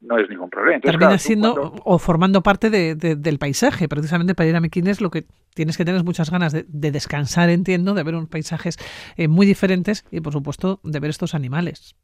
[0.00, 0.80] no es ningún problema.
[0.80, 3.88] Termina siendo o formando parte de, del paisaje.
[3.88, 7.94] Precisamente para ir a Mequines lo que tienes que tener muchas ganas de, descansar, entiendo,
[7.94, 8.78] de ver unos paisajes
[9.16, 11.96] eh, muy diferentes y, por supuesto, de ver estos animales.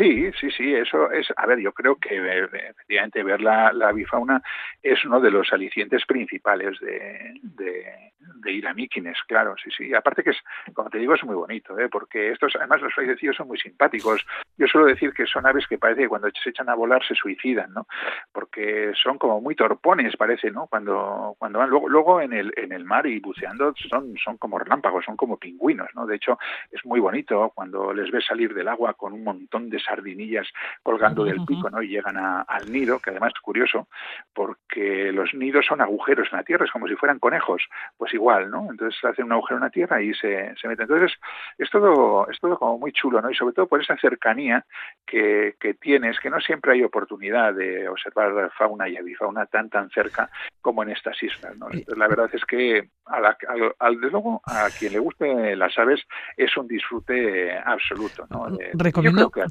[0.00, 3.92] Sí, sí, sí, eso es, a ver, yo creo que eh, efectivamente ver la, la
[3.92, 4.42] bifauna
[4.82, 9.92] es uno de los alicientes principales de, de, ir a Míquines, claro, sí, sí.
[9.92, 10.38] Aparte que es,
[10.72, 11.90] como te digo, es muy bonito, ¿eh?
[11.90, 14.24] porque estos, además los fallecidos son muy simpáticos.
[14.56, 17.14] Yo suelo decir que son aves que parece que cuando se echan a volar se
[17.14, 17.86] suicidan, ¿no?
[18.32, 20.66] Porque son como muy torpones, parece, ¿no?
[20.66, 24.58] Cuando, cuando van, luego, luego en el, en el mar y buceando son, son como
[24.58, 26.06] relámpagos, son como pingüinos, ¿no?
[26.06, 26.38] De hecho,
[26.70, 30.46] es muy bonito cuando les ves salir del agua con un montón de sardinillas
[30.82, 31.82] colgando del pico, ¿no?
[31.82, 33.88] Y llegan al nido, que además es curioso,
[34.32, 37.62] porque los nidos son agujeros en la tierra, es como si fueran conejos,
[37.96, 38.68] pues igual, ¿no?
[38.70, 40.84] Entonces hacen un agujero en la tierra y se, se meten.
[40.84, 41.18] Entonces
[41.58, 43.30] es todo, es todo como muy chulo, ¿no?
[43.30, 44.64] Y sobre todo por esa cercanía
[45.06, 49.90] que, que tienes, que no siempre hay oportunidad de observar fauna y avifauna tan tan
[49.90, 51.66] cerca como en estas islas, ¿no?
[51.66, 53.36] Entonces, la verdad es que a la,
[53.78, 56.00] al, de luego a quien le guste las aves
[56.36, 58.46] es un disfrute absoluto, ¿no?
[58.74, 59.30] Recomiendo.
[59.30, 59.42] Que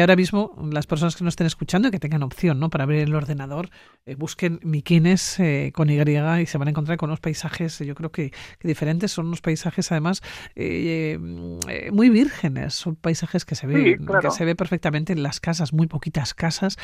[0.00, 2.70] ahora mismo las personas que nos estén escuchando y que tengan opción ¿no?
[2.70, 3.70] para abrir el ordenador,
[4.06, 7.94] eh, busquen Miquines eh, con Y y se van a encontrar con unos paisajes, yo
[7.94, 10.22] creo que, diferentes, son unos paisajes además
[10.54, 11.18] eh,
[11.92, 15.86] muy vírgenes, son paisajes que se ven, que se ve perfectamente en las casas, muy
[15.86, 16.76] poquitas casas.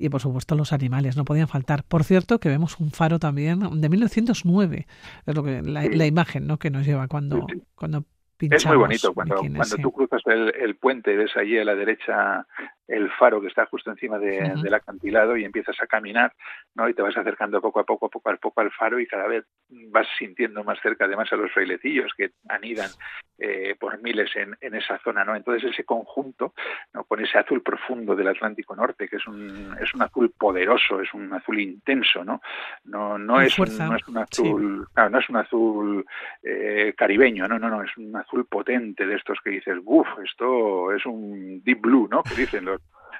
[0.00, 1.82] Y por supuesto los animales no podían faltar.
[1.82, 4.86] Por cierto, que vemos un faro también de 1909,
[5.26, 6.58] es lo que la, imagen ¿no?
[6.60, 7.44] que nos lleva cuando,
[7.74, 8.04] cuando
[8.40, 11.74] es muy bonito cuando, cuando tú cruzas el, el, puente y ves allí a la
[11.74, 12.46] derecha
[12.88, 16.32] el faro que está justo encima del acantilado y empiezas a caminar,
[16.74, 16.88] ¿no?
[16.88, 19.44] Y te vas acercando poco a poco, poco a poco al faro y cada vez
[19.68, 22.90] vas sintiendo más cerca además a los frailecillos que anidan
[23.38, 25.36] eh, por miles en, en, esa zona, ¿no?
[25.36, 26.54] Entonces ese conjunto,
[26.92, 27.04] ¿no?
[27.04, 31.12] Con ese azul profundo del Atlántico Norte, que es un, es un azul poderoso, es
[31.14, 32.40] un azul intenso, ¿no?
[32.84, 36.06] No, no, es, un, no es un azul, no es un azul
[36.42, 40.92] eh, caribeño, no, no, no, es un azul potente de estos que dices, uff, esto
[40.92, 42.22] es un deep blue, ¿no?
[42.22, 42.77] Que dicen los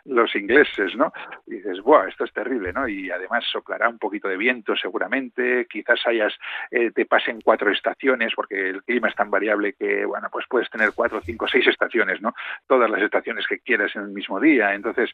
[0.09, 1.13] los ingleses, ¿no?
[1.47, 2.89] Y dices, ¡buah, esto es terrible, ¿no?
[2.89, 6.35] Y además soplará un poquito de viento seguramente, quizás hayas,
[6.71, 10.71] eh, te pasen cuatro estaciones, porque el clima es tan variable que, bueno, pues puedes
[10.71, 12.35] tener cuatro, cinco, seis estaciones, ¿no?
[12.67, 14.75] Todas las estaciones que quieras en el mismo día.
[14.75, 15.11] Entonces,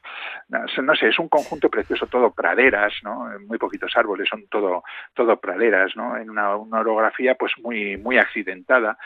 [0.48, 3.28] no, sé, es un conjunto precioso, todo praderas, ¿no?
[3.46, 4.82] Muy poquitos árboles, son todo,
[5.14, 6.16] todo praderas, ¿no?
[6.16, 8.96] En una, una orografía, pues muy, muy accidentada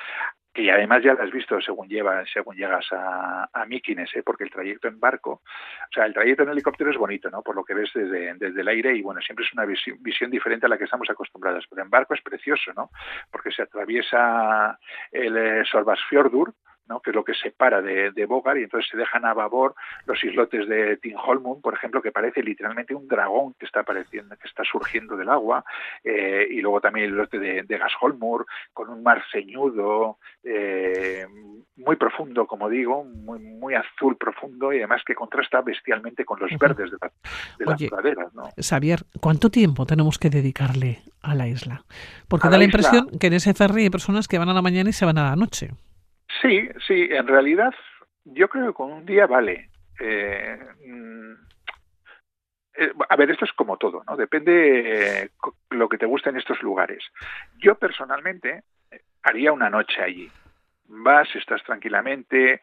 [0.58, 4.22] y además ya lo has visto según llevas, según llegas a, a Míquines, ¿eh?
[4.24, 7.42] porque el trayecto en barco, o sea, el trayecto en helicóptero es bonito, ¿no?
[7.42, 10.30] Por lo que ves desde, desde el aire y bueno, siempre es una visión, visión,
[10.30, 12.90] diferente a la que estamos acostumbrados, pero en barco es precioso, ¿no?
[13.30, 14.78] Porque se atraviesa
[15.12, 15.64] el eh,
[16.88, 19.74] Sorbasfjordur, que es lo que separa de, de Bogar, y entonces se dejan a babor
[20.06, 24.48] los islotes de Tinholmund, por ejemplo, que parece literalmente un dragón que está apareciendo, que
[24.48, 25.64] está surgiendo del agua,
[26.04, 31.26] eh, y luego también el islote de, de Gasholmur, con un mar ceñudo, eh,
[31.76, 36.50] muy profundo, como digo, muy, muy azul profundo, y además que contrasta bestialmente con los
[36.58, 38.34] verdes de, las praderas.
[38.34, 38.50] ¿no?
[38.56, 41.84] Xavier, ¿cuánto tiempo tenemos que dedicarle a la isla?
[42.28, 44.90] Porque da la, impresión que en ese ferry hay personas que van a la mañana
[44.90, 45.70] y se van a la noche.
[46.40, 47.74] Sí, sí, en realidad
[48.24, 49.70] yo creo que con un día vale.
[50.00, 51.32] Eh, mm,
[52.74, 54.16] eh, a ver, esto es como todo, ¿no?
[54.16, 55.30] Depende eh,
[55.70, 57.04] lo que te guste en estos lugares.
[57.58, 58.62] Yo personalmente
[59.22, 60.30] haría una noche allí.
[60.90, 62.62] Vas, estás tranquilamente,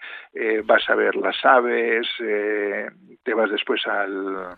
[0.64, 4.58] vas a ver las aves, te vas después al,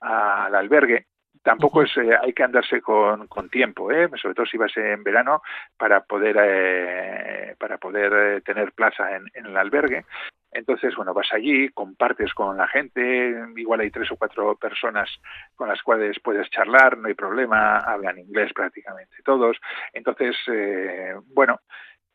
[0.00, 1.04] al albergue
[1.44, 4.08] tampoco es, eh, hay que andarse con, con tiempo, ¿eh?
[4.20, 5.42] sobre todo si vas en verano
[5.76, 10.04] para poder eh, para poder eh, tener plaza en, en, el albergue.
[10.50, 15.10] Entonces, bueno, vas allí, compartes con la gente, igual hay tres o cuatro personas
[15.56, 19.56] con las cuales puedes charlar, no hay problema, hablan inglés prácticamente todos.
[19.92, 20.36] Entonces,
[21.34, 21.58] bueno,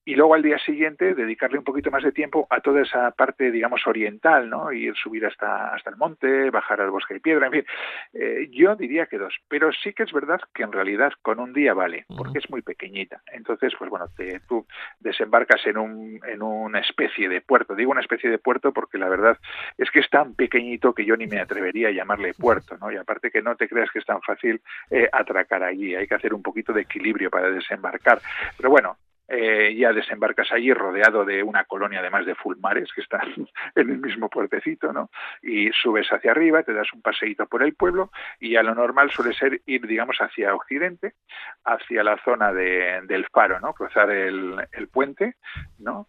[0.09, 3.51] y luego al día siguiente dedicarle un poquito más de tiempo a toda esa parte,
[3.51, 4.71] digamos, oriental, ¿no?
[4.71, 7.65] Ir subir hasta, hasta el monte, bajar al bosque de piedra, en fin.
[8.13, 11.53] Eh, yo diría que dos, pero sí que es verdad que en realidad con un
[11.53, 13.21] día vale, porque es muy pequeñita.
[13.31, 14.65] Entonces, pues bueno, te, tú
[14.99, 17.75] desembarcas en, un, en una especie de puerto.
[17.75, 19.37] Digo una especie de puerto porque la verdad
[19.77, 22.91] es que es tan pequeñito que yo ni me atrevería a llamarle puerto, ¿no?
[22.91, 26.15] Y aparte que no te creas que es tan fácil eh, atracar allí, hay que
[26.15, 28.19] hacer un poquito de equilibrio para desembarcar.
[28.57, 28.97] Pero bueno,
[29.29, 33.29] eh, ya desembarcas allí rodeado de una colonia además de fulmares que están
[33.75, 35.09] en el mismo puertecito, ¿no?
[35.41, 39.11] Y subes hacia arriba, te das un paseíto por el pueblo y a lo normal
[39.11, 41.13] suele ser ir, digamos, hacia occidente,
[41.63, 43.73] hacia la zona de, del faro, ¿no?
[43.73, 45.35] Cruzar el, el puente,
[45.77, 46.07] ¿no?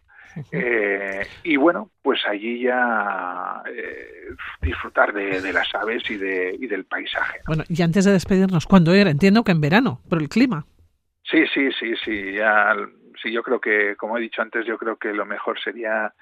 [0.51, 6.67] Eh, y bueno, pues allí ya eh, disfrutar de, de, las aves y, de, y
[6.67, 7.39] del paisaje.
[7.45, 9.09] Bueno, y antes de despedirnos, ¿cuándo era?
[9.09, 10.65] Entiendo que en verano, por el clima.
[11.23, 12.33] Sí, sí, sí, sí.
[12.33, 12.75] Ya
[13.21, 16.13] sí, yo creo que, como he dicho antes, yo creo que lo mejor sería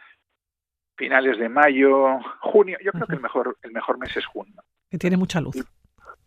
[0.98, 2.78] finales de mayo, junio.
[2.84, 4.62] Yo creo que el mejor, el mejor mes es junio.
[4.90, 5.56] Que tiene mucha luz.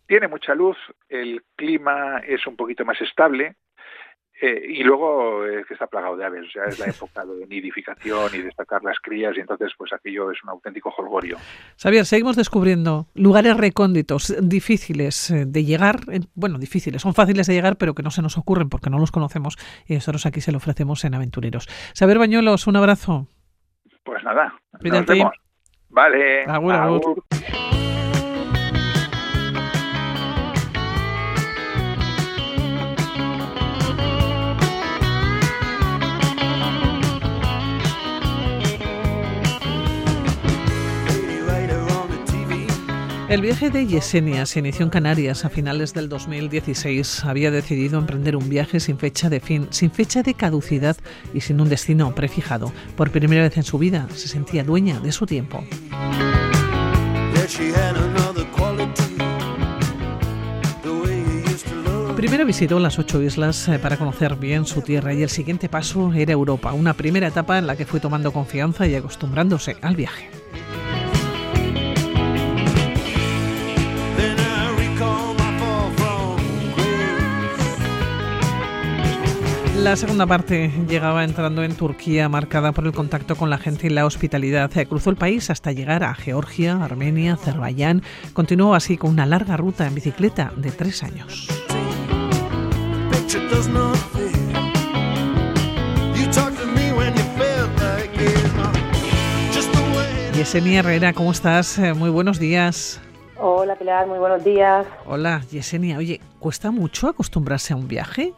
[0.06, 0.76] Tiene mucha luz,
[1.08, 3.56] el clima es un poquito más estable,
[4.44, 7.46] eh, y luego es que está plagado de aves, o sea, es la época de
[7.46, 11.36] nidificación y de destacar las crías, y entonces pues aquello es un auténtico jolgorio.
[11.80, 16.00] Xavier, seguimos descubriendo lugares recónditos, difíciles eh, de llegar,
[16.34, 19.12] bueno, difíciles, son fáciles de llegar, pero que no se nos ocurren porque no los
[19.12, 21.68] conocemos, y nosotros aquí se lo ofrecemos en Aventureros.
[21.96, 23.28] Xavier Bañuelos, un abrazo.
[24.02, 25.32] Pues nada, nos vemos.
[25.88, 26.44] Vale.
[26.46, 27.22] agur.
[43.32, 47.24] El viaje de Yesenia se inició en Canarias a finales del 2016.
[47.24, 50.98] Había decidido emprender un viaje sin fecha de fin, sin fecha de caducidad
[51.32, 52.70] y sin un destino prefijado.
[52.94, 55.64] Por primera vez en su vida se sentía dueña de su tiempo.
[62.14, 66.12] Primero visitó las ocho islas eh, para conocer bien su tierra y el siguiente paso
[66.12, 70.41] era Europa, una primera etapa en la que fue tomando confianza y acostumbrándose al viaje.
[79.82, 83.90] La segunda parte llegaba entrando en Turquía, marcada por el contacto con la gente y
[83.90, 84.70] la hospitalidad.
[84.78, 88.00] Eh, cruzó el país hasta llegar a Georgia, Armenia, Azerbaiyán.
[88.32, 91.48] Continuó así con una larga ruta en bicicleta de tres años.
[100.36, 101.76] Yesenia Herrera, ¿cómo estás?
[101.80, 103.00] Eh, muy buenos días.
[103.36, 104.86] Hola Pilar, muy buenos días.
[105.06, 108.32] Hola Yesenia, oye, ¿cuesta mucho acostumbrarse a un viaje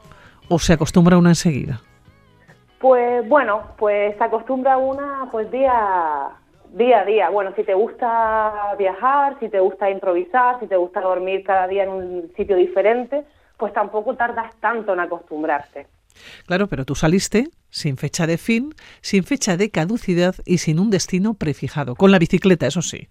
[0.49, 1.81] o se acostumbra una enseguida?
[2.79, 6.29] Pues bueno, pues se acostumbra una pues día,
[6.73, 7.31] día a día.
[7.31, 11.85] Bueno, si te gusta viajar, si te gusta improvisar, si te gusta dormir cada día
[11.85, 13.25] en un sitio diferente,
[13.57, 15.87] pues tampoco tardas tanto en acostumbrarte.
[16.47, 20.91] Claro, pero tú saliste sin fecha de fin, sin fecha de caducidad y sin un
[20.91, 23.09] destino prefijado, con la bicicleta, eso sí.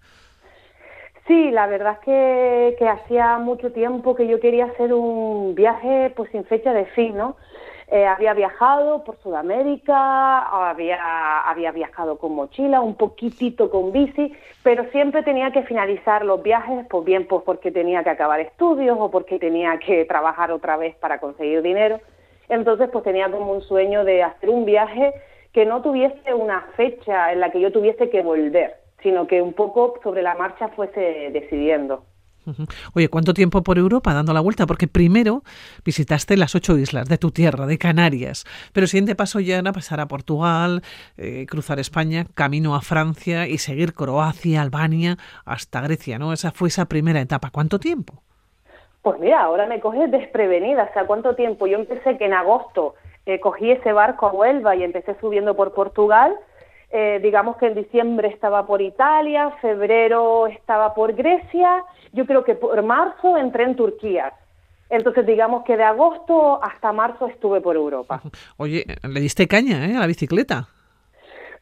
[1.27, 6.29] Sí, la verdad es que, hacía mucho tiempo que yo quería hacer un viaje pues
[6.31, 7.37] sin fecha de fin, ¿no?
[7.87, 14.85] Eh, había viajado por Sudamérica, había, había viajado con mochila, un poquitito con bici, pero
[14.91, 19.09] siempre tenía que finalizar los viajes, pues bien pues porque tenía que acabar estudios o
[19.11, 22.01] porque tenía que trabajar otra vez para conseguir dinero.
[22.49, 25.13] Entonces pues tenía como un sueño de hacer un viaje
[25.53, 29.53] que no tuviese una fecha en la que yo tuviese que volver, sino que un
[29.53, 32.05] poco sobre la marcha fuese decidiendo.
[32.93, 34.65] Oye, ¿cuánto tiempo por Europa dando la vuelta?
[34.65, 35.43] Porque primero
[35.85, 39.99] visitaste las ocho islas de tu tierra, de Canarias, pero siguiente paso ya era pasar
[39.99, 40.81] a Portugal,
[41.17, 46.33] eh, cruzar España, camino a Francia y seguir Croacia, Albania, hasta Grecia, ¿no?
[46.33, 47.49] Esa fue esa primera etapa.
[47.51, 48.21] ¿Cuánto tiempo?
[49.01, 50.87] Pues mira, ahora me coges desprevenida.
[50.89, 51.67] O sea, ¿cuánto tiempo?
[51.67, 52.95] Yo empecé que en agosto
[53.25, 56.35] eh, cogí ese barco a Huelva y empecé subiendo por Portugal
[56.95, 62.53] eh, digamos que en diciembre estaba por Italia, febrero estaba por Grecia, yo creo que
[62.53, 64.31] por marzo entré en Turquía.
[64.91, 68.21] Entonces, digamos que de agosto hasta marzo estuve por Europa.
[68.57, 69.95] Oye, le diste caña ¿eh?
[69.95, 70.67] a la bicicleta.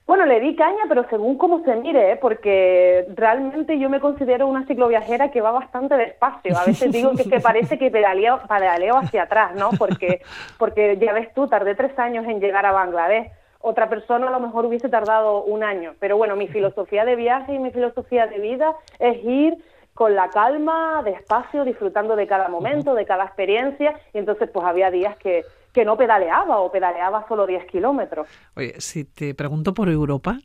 [0.06, 2.16] Bueno, le di caña, pero según cómo se mire, ¿eh?
[2.18, 6.58] porque realmente yo me considero una cicloviajera que va bastante despacio.
[6.58, 9.70] A veces digo que, que parece que pedaleo, pedaleo hacia atrás, ¿no?
[9.80, 10.22] Porque,
[10.58, 13.32] porque ya ves tú, tardé tres años en llegar a Bangladesh
[13.62, 15.94] otra persona a lo mejor hubiese tardado un año.
[16.00, 19.58] Pero bueno, mi filosofía de viaje y mi filosofía de vida es ir
[19.94, 24.00] con la calma, despacio, disfrutando de cada momento, de cada experiencia.
[24.14, 25.44] Y entonces pues había días que,
[25.74, 28.28] que no pedaleaba o pedaleaba solo 10 kilómetros.
[28.56, 30.38] Oye, si te pregunto por Europa,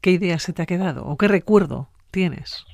[0.00, 2.64] ¿qué idea se te ha quedado o qué recuerdo tienes?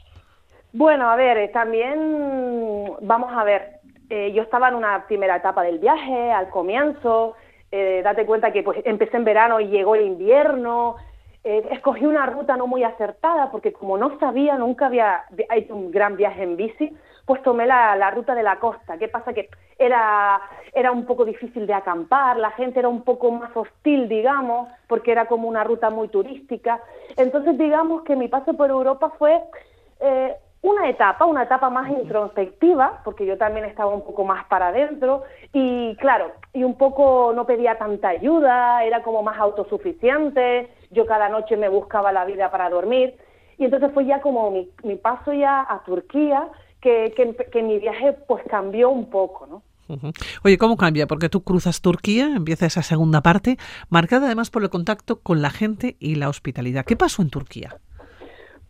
[0.72, 3.80] Bueno, a ver, eh, también vamos a ver,
[4.10, 7.34] eh, yo estaba en una primera etapa del viaje, al comienzo,
[7.70, 10.96] eh, date cuenta que pues empecé en verano y llegó el invierno,
[11.44, 15.90] eh, escogí una ruta no muy acertada porque como no sabía, nunca había hecho un
[15.90, 16.92] gran viaje en bici,
[17.24, 18.98] pues tomé la, la, ruta de la costa.
[18.98, 19.32] ¿Qué pasa?
[19.32, 19.48] Que
[19.78, 20.40] era,
[20.72, 25.12] era un poco difícil de acampar, la gente era un poco más hostil, digamos, porque
[25.12, 26.80] era como una ruta muy turística.
[27.16, 29.42] Entonces, digamos que mi paso por Europa fue
[30.00, 34.68] eh, una etapa, una etapa más introspectiva, porque yo también estaba un poco más para
[34.68, 41.06] adentro y claro, y un poco no pedía tanta ayuda, era como más autosuficiente, yo
[41.06, 43.16] cada noche me buscaba la vida para dormir
[43.56, 46.48] y entonces fue ya como mi, mi paso ya a Turquía
[46.80, 47.12] que,
[47.52, 49.62] que, mi viaje pues cambió un poco, ¿no?
[50.44, 51.06] Oye, ¿cómo cambia?
[51.06, 53.56] Porque tú cruzas Turquía, empieza esa segunda parte,
[53.88, 56.84] marcada además por el contacto con la gente y la hospitalidad.
[56.84, 57.78] ¿Qué pasó en Turquía?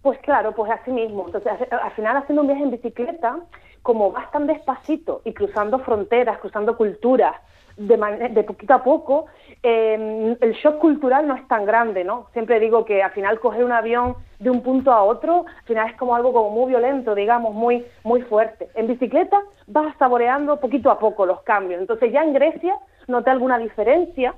[0.02, 1.24] Pues claro, pues así mismo.
[1.26, 3.40] Entonces, al final haciendo un viaje en bicicleta,
[3.82, 7.34] como vas tan despacito y cruzando fronteras, cruzando culturas,
[7.78, 9.26] de, de poquito a poco,
[9.62, 12.26] em, el shock cultural no es tan grande, ¿no?
[12.32, 15.88] Siempre digo que al final coger un avión de un punto a otro, al final
[15.88, 18.68] es como algo como muy violento, digamos, muy, muy fuerte.
[18.74, 21.80] En bicicleta vas saboreando poquito a poco los cambios.
[21.80, 22.74] Entonces ya en Grecia
[23.06, 24.34] noté alguna diferencia,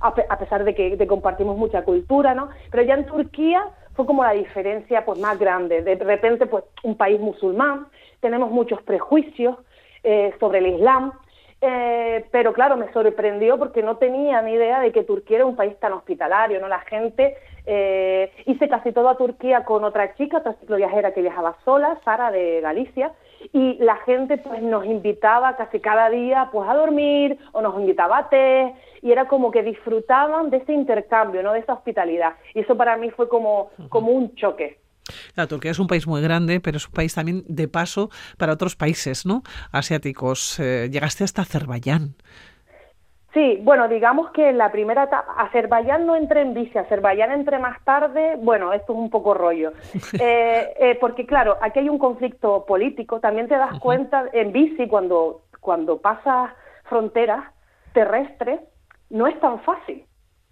[0.00, 2.48] a, pesar de que compartimos mucha cultura, ¿no?
[2.70, 3.62] Pero ya en Turquía
[4.00, 5.82] fue como la diferencia pues más grande.
[5.82, 7.86] De repente, pues un país musulmán,
[8.20, 9.58] tenemos muchos prejuicios
[10.02, 11.12] eh, sobre el Islam,
[11.60, 15.54] eh, pero claro, me sorprendió porque no tenía ni idea de que Turquía era un
[15.54, 16.68] país tan hospitalario, ¿no?
[16.68, 17.36] La gente,
[17.66, 22.62] eh, hice casi toda Turquía con otra chica, otra cicloviajera que viajaba sola, Sara de
[22.62, 23.12] Galicia,
[23.52, 28.18] y la gente pues nos invitaba casi cada día pues a dormir o nos invitaba
[28.18, 31.52] a té y era como que disfrutaban de ese intercambio, ¿no?
[31.52, 32.34] de esa hospitalidad.
[32.54, 34.78] Y eso para mí fue como, como un choque.
[35.34, 38.52] La Turquía es un país muy grande, pero es un país también de paso para
[38.52, 39.42] otros países ¿no?
[39.72, 40.60] asiáticos.
[40.60, 42.14] Eh, llegaste hasta Azerbaiyán.
[43.32, 47.60] Sí, bueno, digamos que en la primera etapa, Azerbaiyán no entré en bici, Azerbaiyán entré
[47.60, 49.72] más tarde, bueno, esto es un poco rollo,
[50.20, 54.88] eh, eh, porque claro, aquí hay un conflicto político, también te das cuenta en bici
[54.88, 56.50] cuando, cuando pasas
[56.84, 57.44] fronteras
[57.92, 58.60] terrestres,
[59.10, 60.04] no es tan fácil,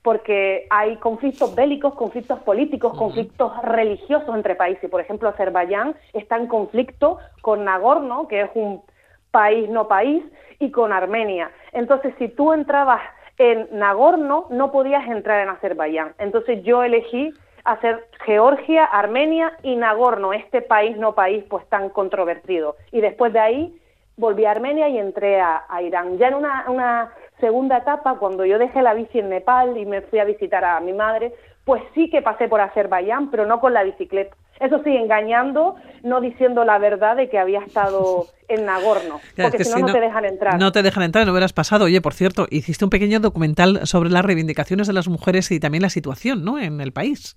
[0.03, 4.89] porque hay conflictos bélicos, conflictos políticos, conflictos religiosos entre países.
[4.89, 8.83] Por ejemplo, Azerbaiyán está en conflicto con Nagorno, que es un
[9.31, 10.24] país no país,
[10.59, 11.50] y con Armenia.
[11.72, 13.00] Entonces, si tú entrabas
[13.38, 16.14] en Nagorno, no podías entrar en Azerbaiyán.
[16.18, 17.32] Entonces yo elegí
[17.64, 22.76] hacer Georgia, Armenia y Nagorno, este país no país pues tan controvertido.
[22.90, 23.80] Y después de ahí
[24.16, 26.18] volví a Armenia y entré a, Irán.
[26.18, 30.00] Ya en una, una, segunda etapa, cuando yo dejé la bici en Nepal y me
[30.02, 31.32] fui a visitar a mi madre,
[31.64, 34.34] pues sí que pasé por Azerbaiyán, pero no con la bicicleta.
[34.61, 39.80] Eso sí, engañando, no diciendo la verdad de que había estado en Nagorno, porque si
[39.80, 40.59] no, no te dejan entrar.
[40.59, 41.84] No te dejan entrar, no hubieras pasado.
[41.84, 45.82] Oye, por cierto, hiciste un pequeño documental sobre las reivindicaciones de las mujeres y también
[45.82, 46.59] la situación ¿no?
[46.59, 47.36] en el país.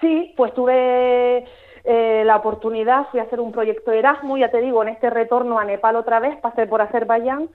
[0.00, 1.44] Sí, pues tuve
[1.84, 5.58] eh, la oportunidad, fui a hacer un proyecto Erasmus, ya te digo, en este retorno
[5.58, 7.48] a Nepal otra vez, pasé por Azerbaiyán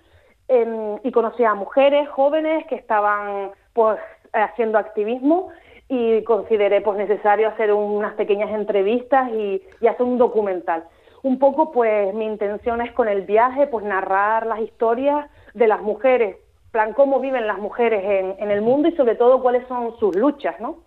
[0.47, 3.99] em, y conocí a mujeres jóvenes que estaban pues
[4.31, 5.49] haciendo activismo
[5.87, 10.83] y consideré pues necesario hacer unas pequeñas entrevistas y, hacer un documental.
[11.21, 15.81] Un poco pues mi intención es con el viaje pues narrar las historias de las
[15.81, 16.37] mujeres,
[16.71, 20.15] plan cómo viven las mujeres en, en el mundo y sobre todo cuáles son sus
[20.15, 20.77] luchas, ¿no?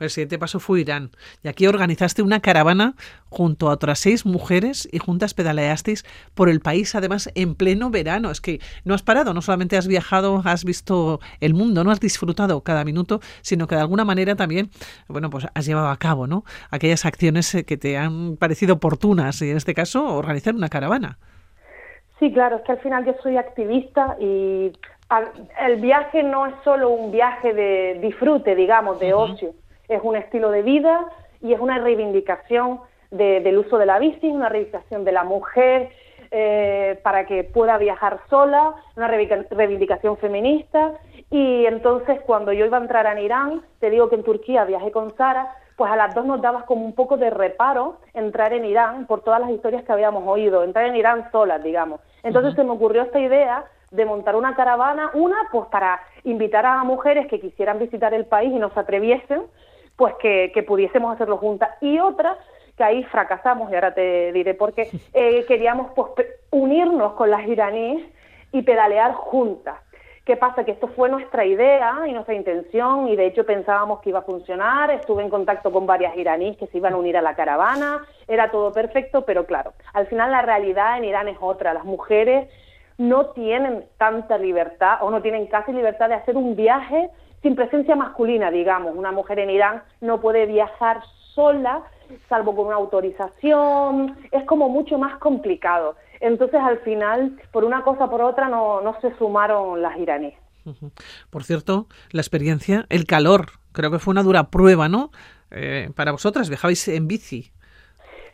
[0.00, 1.10] El siguiente paso fue Irán.
[1.42, 2.94] Y aquí organizaste una caravana
[3.28, 8.30] junto a otras seis mujeres y juntas pedaleasteis por el país, además en pleno verano.
[8.30, 12.00] Es que no has parado, no solamente has viajado, has visto el mundo, no has
[12.00, 14.70] disfrutado cada minuto, sino que de alguna manera también,
[15.08, 16.44] bueno, pues has llevado a cabo, ¿no?
[16.70, 21.18] Aquellas acciones eh, que te han parecido oportunas y en este caso organizar una caravana.
[22.18, 24.72] Sí, claro, es que al final yo soy activista y
[25.60, 29.54] el viaje no es solo un viaje de disfrute, digamos, de ocio,
[29.88, 31.06] es un estilo de vida
[31.40, 32.80] y es una reivindicación
[33.10, 35.90] del uso de la bici, una reivindicación de la mujer
[36.30, 40.92] eh, para que pueda viajar sola, una reivindicación feminista.
[41.30, 44.90] Y entonces cuando yo iba a entrar en Irán, te digo que en Turquía viajé
[44.90, 48.64] con Sara, pues a las dos nos daba como un poco de reparo entrar en
[48.66, 52.00] Irán por todas las historias que habíamos oído, entrar en Irán solas, digamos.
[52.22, 56.84] Entonces se me ocurrió esta idea de montar una caravana, una pues para invitar a
[56.84, 59.42] mujeres que quisieran visitar el país y no se atreviesen,
[59.96, 62.36] pues que, pudiésemos hacerlo juntas, y otra
[62.76, 66.12] que ahí fracasamos, y ahora te diré por qué, eh, queríamos pues
[66.50, 68.04] unirnos con las iraníes
[68.52, 69.76] y pedalear juntas.
[70.24, 70.62] ¿Qué pasa?
[70.64, 74.22] Que esto fue nuestra idea y nuestra intención y de hecho pensábamos que iba a
[74.22, 74.90] funcionar.
[74.90, 78.04] Estuve en contacto con varias iraníes que se iban a unir a la caravana.
[78.26, 81.72] Era todo perfecto, pero claro, al final la realidad en Irán es otra.
[81.72, 82.46] Las mujeres
[82.98, 87.10] no tienen tanta libertad o no tienen casi libertad de hacer un viaje
[87.42, 88.94] sin presencia masculina, digamos.
[88.96, 91.00] Una mujer en Irán no puede viajar
[91.34, 91.82] sola,
[92.28, 95.96] salvo con una autorización, es como mucho más complicado.
[96.20, 100.34] Entonces, al final, por una cosa por otra, no, no se sumaron las iraníes.
[101.30, 105.10] Por cierto, la experiencia, el calor, creo que fue una dura prueba, ¿no?
[105.50, 107.52] Eh, para vosotras, viajabais en bici.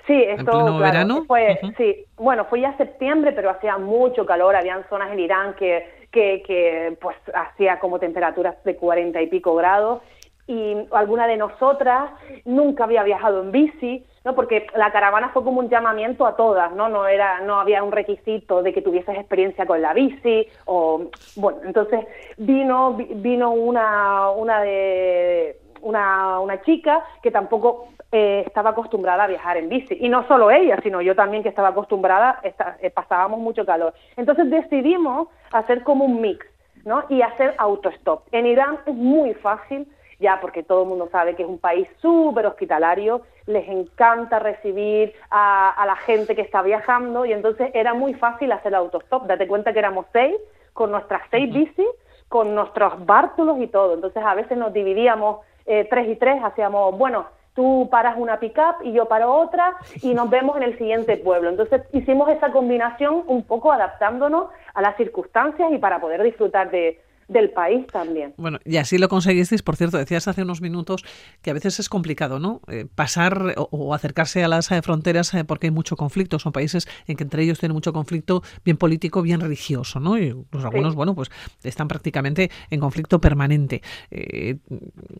[0.06, 1.24] Sí, esto verano?
[1.26, 6.06] fue, sí, bueno, fue ya septiembre, pero hacía mucho calor, habían zonas en Irán que,
[6.10, 10.02] que, que pues hacía como temperaturas de cuarenta y pico grados
[10.46, 12.10] y alguna de nosotras
[12.44, 14.34] nunca había viajado en bici, ¿no?
[14.34, 16.88] Porque la caravana fue como un llamamiento a todas, ¿no?
[16.90, 21.60] No era no había un requisito de que tuvieses experiencia con la bici o bueno,
[21.64, 22.00] entonces
[22.36, 29.56] vino vino una una de una, una chica que tampoco eh, estaba acostumbrada a viajar
[29.56, 29.96] en bici.
[30.00, 33.92] Y no solo ella, sino yo también que estaba acostumbrada, eh, pasábamos mucho calor.
[34.16, 36.46] Entonces decidimos hacer como un mix,
[36.84, 37.02] ¿no?
[37.08, 38.22] Y hacer autostop.
[38.30, 39.88] En Irán es muy fácil,
[40.20, 45.12] ya porque todo el mundo sabe que es un país súper hospitalario, les encanta recibir
[45.30, 49.26] a, la gente que está viajando y entonces era muy fácil hacer autostop.
[49.26, 50.36] Date cuenta que éramos seis,
[50.72, 51.88] con nuestras seis bicis,
[52.28, 53.94] con nuestros bártulos y todo.
[53.94, 58.82] Entonces a veces nos dividíamos eh, tres y tres, hacíamos, bueno, tú paras una pick-up
[58.82, 61.50] y yo paro otra y nos vemos en el siguiente pueblo.
[61.50, 67.00] Entonces hicimos esa combinación un poco adaptándonos a las circunstancias y para poder disfrutar de,
[67.28, 68.34] del país también.
[68.36, 71.04] Bueno, y así lo conseguisteis, por cierto, decías hace unos minutos
[71.42, 72.60] que a veces es complicado, ¿no?
[72.68, 76.86] Eh, pasar o, acercarse a las eh, fronteras eh, porque hay mucho conflicto, son países
[77.06, 80.18] en que entre ellos tienen mucho conflicto, bien político, bien religioso, ¿no?
[80.18, 81.30] Y los algunos, bueno, pues
[81.62, 83.82] están prácticamente en conflicto permanente.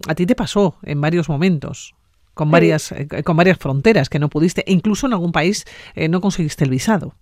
[0.09, 1.95] a ti te pasó en varios momentos
[2.35, 2.93] con varias
[3.25, 5.65] con varias fronteras que no pudiste, e incluso en algún país
[6.09, 7.15] no conseguiste el visado.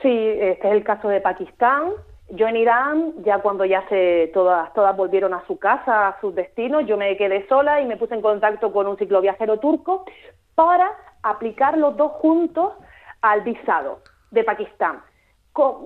[0.00, 1.92] Sí, este es el caso de Pakistán,
[2.34, 6.34] yo en Irán, ya cuando ya se todas, todas volvieron a su casa, a sus
[6.34, 10.06] destinos, yo me quedé sola y me puse en contacto con un cicloviajero turco
[10.54, 10.90] para
[11.22, 12.72] aplicar los dos juntos
[13.20, 15.02] al visado de Pakistán.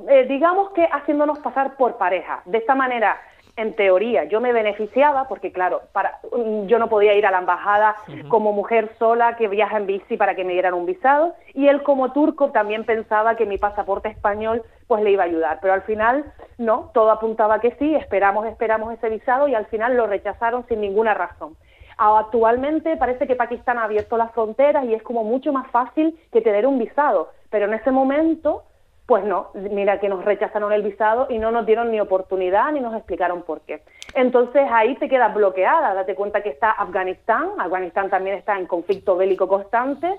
[0.09, 2.43] Eh, digamos que haciéndonos pasar por pareja.
[2.45, 3.21] De esta manera
[3.57, 4.25] en teoría.
[4.25, 6.21] Yo me beneficiaba porque claro, para,
[6.67, 7.97] yo no podía ir a la embajada
[8.29, 11.35] como mujer sola que viaja en bici para que me dieran un visado.
[11.55, 15.59] Y él como turco también pensaba que mi pasaporte español pues le iba a ayudar,
[15.61, 16.25] pero al final
[16.59, 20.81] no, todo apuntaba que sí, esperamos, esperamos ese visado y al final lo rechazaron sin
[20.81, 21.57] ninguna razón.
[21.99, 26.43] Actualmente parece que Pakistán ha abierto las fronteras y es como mucho más fácil que
[26.43, 28.65] tener un visado, pero en ese momento
[29.07, 32.81] pues no, mira que nos rechazaron el visado y no nos dieron ni oportunidad ni
[32.81, 33.83] nos explicaron por qué.
[34.15, 39.17] Entonces ahí te quedas bloqueada, date cuenta que está Afganistán, Afganistán también está en conflicto
[39.17, 40.13] bélico constante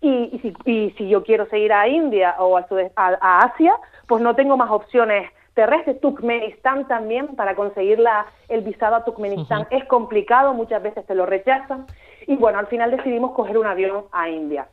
[0.00, 2.66] y, si, yo quiero seguir a India o a,
[2.96, 3.74] a, Asia,
[4.08, 6.00] pues no tengo más opciones terrestres.
[6.00, 11.26] Turkmenistán también, para conseguir la, el visado a Turkmenistán es complicado, muchas veces te lo
[11.26, 11.86] rechazan
[12.26, 14.66] y bueno, al final decidimos coger un avión a India.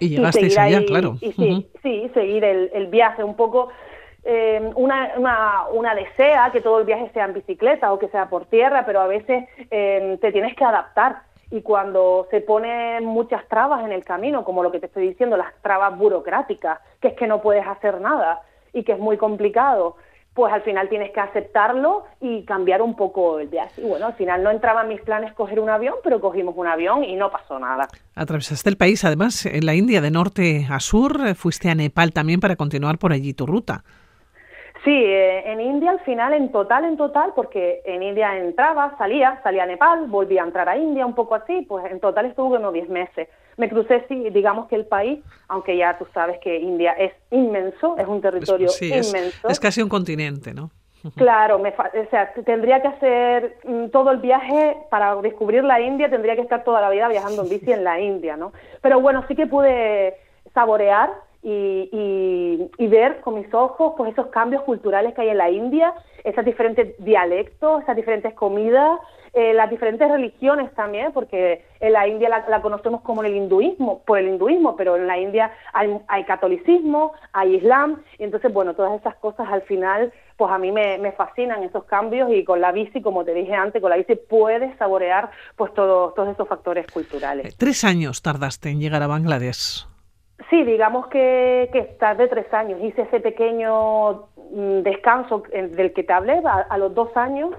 [0.00, 1.16] Y llegasteis allá, claro.
[1.20, 3.68] Y sí, sí, seguir el, viaje un poco.
[4.24, 8.28] Eh, una, una, una, desea que todo el viaje sea en bicicleta o que sea
[8.28, 11.22] por tierra, pero a veces eh, te tienes que adaptar.
[11.50, 15.36] Y cuando se ponen muchas trabas en el camino, como lo que te estoy diciendo,
[15.36, 18.40] las trabas burocráticas, que es que no puedes hacer nada
[18.72, 19.96] y que es muy complicado,
[20.40, 23.82] pues al final tienes que aceptarlo y cambiar un poco el viaje.
[23.82, 26.66] Y bueno, al final no entraba en mis planes coger un avión, pero cogimos un
[26.66, 27.88] avión y no pasó nada.
[28.14, 32.14] Atravesaste el país, además, en la India, de norte a sur, eh, fuiste a Nepal
[32.14, 33.84] también para continuar por allí tu ruta.
[34.82, 39.38] Sí, eh, en India al final, en total, en total, porque en India entraba, salía,
[39.42, 42.56] salía a Nepal, volvía a entrar a India, un poco así, pues en total estuve
[42.56, 43.28] unos 10 meses.
[43.60, 47.94] Me crucé, sí, digamos que el país, aunque ya tú sabes que India es inmenso,
[47.98, 49.48] es un territorio inmenso.
[49.50, 50.70] Es, casi un continente, ¿no?
[51.16, 56.08] Claro, me o sea, tendría que hacer mm, todo el viaje para descubrir la India,
[56.08, 58.54] tendría que estar toda la vida viajando en bici en la India, ¿no?
[58.80, 60.16] Pero bueno, sí que pude
[60.54, 61.10] saborear
[61.42, 65.94] y, y, ver con mis ojos pues esos cambios culturales que hay en la India,
[66.22, 69.00] esos diferentes dialectos, esas diferentes comidas,
[69.32, 74.18] eh, las diferentes religiones también, porque en la India la, conocemos como el hinduismo, por
[74.18, 79.00] el hinduismo, pero en la India hay, hay, catolicismo, hay islam, y entonces, bueno, todas
[79.00, 82.72] esas cosas al final, pues a mí me, me, fascinan esos cambios y con la
[82.72, 86.86] bici, como te dije antes, con la bici puedes saborear pues todos todos esos factores
[86.90, 87.46] culturales.
[87.46, 89.89] Eh, tres años tardaste en llegar a Bangladesh.
[90.48, 92.80] Sí, digamos que, que de tres años.
[92.82, 97.50] Hice ese pequeño mm, descanso del que te hablé a, los dos años.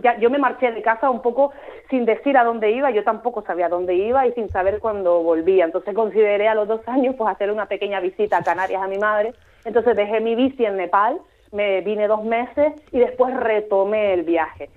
[0.00, 1.52] Ya, yo me marché de casa un poco
[1.90, 5.22] sin decir a dónde iba, yo tampoco sabía a dónde iba y sin saber cuándo
[5.22, 5.64] volvía.
[5.64, 8.98] Entonces consideré a los dos años pues hacer una pequeña visita a Canarias a mi
[8.98, 9.34] madre.
[9.64, 11.20] Entonces dejé mi bici en Nepal,
[11.50, 14.70] me vine dos meses y después retomé el viaje.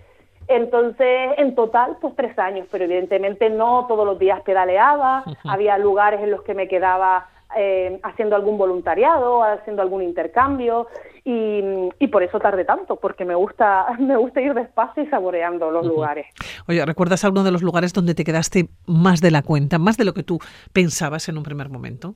[0.47, 6.21] Entonces, en total, pues tres años, pero evidentemente no todos los días pedaleaba, había lugares
[6.21, 10.87] en los que me quedaba eh, haciendo algún voluntariado, haciendo algún intercambio
[11.23, 15.85] y, por eso tardé tanto, porque me gusta, me gusta ir despacio y saboreando los
[15.85, 16.27] lugares.
[16.67, 20.05] Oye, ¿recuerdas alguno de los lugares donde te quedaste más de la cuenta, más de
[20.05, 20.39] lo que tú
[20.71, 22.15] pensabas en un primer momento?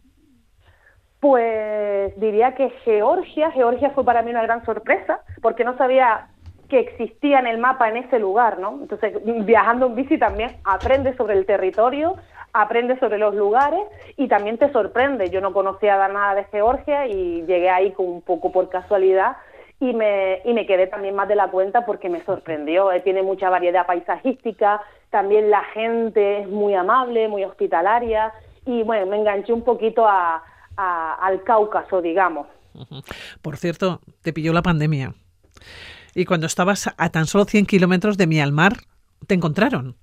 [1.19, 6.29] Pues diría que Georgia, Georgia fue para mí una gran sorpresa, porque no sabía
[6.69, 8.79] que existía en el mapa en ese lugar, ¿no?
[8.81, 9.13] Entonces,
[9.43, 12.15] viajando en bici también aprendes sobre el territorio,
[12.53, 13.81] aprendes sobre los lugares
[14.17, 15.29] y también te sorprende.
[15.29, 19.37] Yo no conocía nada de Georgia y llegué ahí con un poco por casualidad
[19.79, 22.91] y me, y me quedé también más de la cuenta porque me sorprendió.
[22.91, 28.33] Eh, tiene mucha variedad paisajística, también la gente es muy amable, muy hospitalaria
[28.65, 30.43] y bueno, me enganché un poquito a,
[30.75, 32.47] al Cáucaso, digamos.
[33.41, 35.13] Por cierto, te pilló la pandemia.
[36.15, 38.73] Y cuando estabas a tan solo 100 kilómetros de Myanmar,
[39.27, 39.95] te encontraron.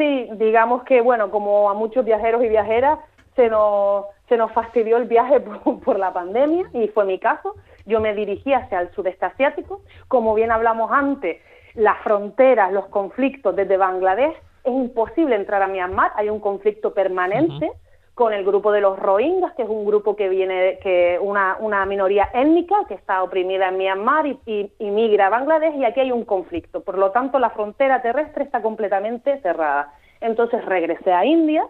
[0.00, 2.98] Sí, digamos que, bueno, como a muchos viajeros y viajeras,
[3.36, 5.40] se nos, se nos fastidió el viaje
[5.84, 7.54] por, la pandemia y fue mi caso.
[7.84, 9.82] Yo me dirigí hacia el sudeste asiático.
[10.08, 11.42] Como bien hablamos antes,
[11.74, 14.34] las fronteras, los conflictos desde Bangladesh,
[14.64, 17.70] es imposible entrar a Myanmar, hay un conflicto permanente
[18.14, 21.86] con el grupo de los Rohingyas, que es un grupo que viene, que una, una
[21.86, 24.38] minoría étnica que está oprimida en Myanmar y,
[24.78, 26.82] y, migra a Bangladesh y aquí hay un conflicto.
[26.82, 29.92] Por lo tanto, la frontera terrestre está completamente cerrada.
[30.20, 31.64] Entonces regresé a India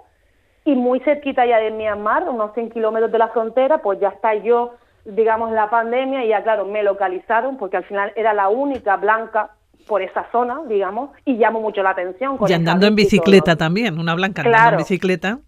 [0.64, 4.34] y muy cerquita ya de Myanmar, unos 100 kilómetros de la frontera, pues ya está
[4.34, 4.74] yo,
[5.04, 9.50] digamos, la pandemia y ya, claro, me localizaron porque al final era la única blanca
[9.86, 12.38] por esa zona, digamos, y llamo mucho la atención.
[12.46, 15.38] y andando en bicicleta también, una blanca andando en bicicleta.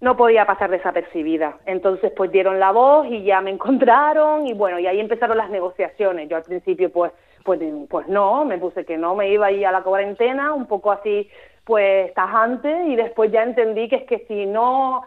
[0.00, 1.58] No podía pasar desapercibida.
[1.66, 5.50] Entonces, pues dieron la voz y ya me encontraron y bueno, y ahí empezaron las
[5.50, 6.28] negociaciones.
[6.28, 7.12] Yo al principio, pues,
[7.44, 10.66] pues, pues no, me puse que no, me iba a ir a la cuarentena, un
[10.66, 11.28] poco así,
[11.64, 15.02] pues tajante, y después ya entendí que es que si no,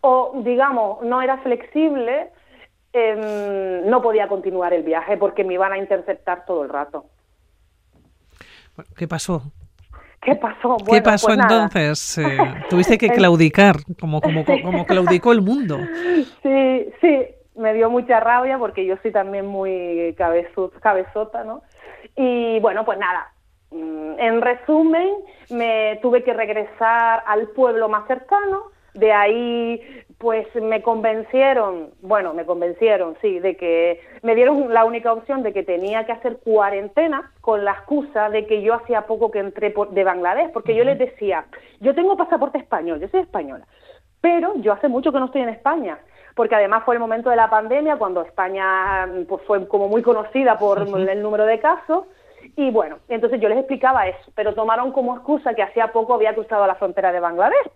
[0.00, 2.30] o digamos, no era flexible,
[2.92, 7.06] em, no podía continuar el viaje porque me iban a interceptar todo el rato.
[8.96, 9.42] ¿Qué pasó?
[10.20, 10.76] ¿Qué pasó?
[10.88, 12.18] ¿Qué pasó pues entonces?
[12.18, 15.78] Eh, tuviste que claudicar, como, como, como claudicó el mundo.
[16.42, 21.62] Sí, sí, me dio mucha rabia porque yo soy también muy cabezota, ¿no?
[22.16, 23.32] Y bueno, pues nada,
[23.70, 25.14] mm, en resumen,
[25.50, 28.64] me tuve que regresar al pueblo más cercano,
[28.94, 35.14] de ahí pues me convencieron, bueno, me convencieron, sí, de que me dieron la única
[35.14, 39.30] opción de que tenía que hacer cuarentena con la excusa de que yo hacía poco
[39.30, 41.46] que entré de Bangladesh, porque yo les decía,
[41.80, 43.66] yo tengo pasaporte español, yo soy española,
[44.20, 45.98] pero yo hace mucho que no estoy en España,
[46.34, 50.58] porque además fue el momento de la pandemia cuando España pues, fue como muy conocida
[50.58, 52.04] por el número de casos.
[52.56, 56.34] Y bueno, entonces yo les explicaba eso, pero tomaron como excusa que hacía poco había
[56.34, 57.70] cruzado la frontera de Bangladesh.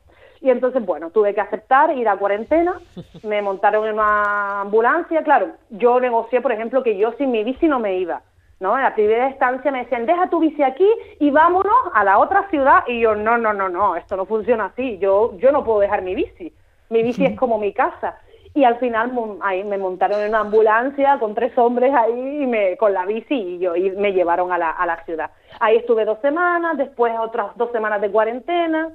[0.44, 2.78] Y entonces, bueno, tuve que aceptar ir a cuarentena,
[3.22, 7.66] me montaron en una ambulancia, claro, yo negocié, por ejemplo, que yo sin mi bici
[7.66, 8.20] no me iba,
[8.60, 8.76] ¿no?
[8.76, 10.86] En la primera instancia me decían, deja tu bici aquí
[11.18, 14.66] y vámonos a la otra ciudad, y yo, no, no, no, no, esto no funciona
[14.66, 16.52] así, yo, yo no puedo dejar mi bici,
[16.90, 18.18] mi bici es como mi casa.
[18.52, 22.76] Y al final ahí me montaron en una ambulancia con tres hombres ahí y me,
[22.76, 25.30] con la bici y, yo, y me llevaron a la, a la ciudad.
[25.58, 28.92] Ahí estuve dos semanas, después otras dos semanas de cuarentena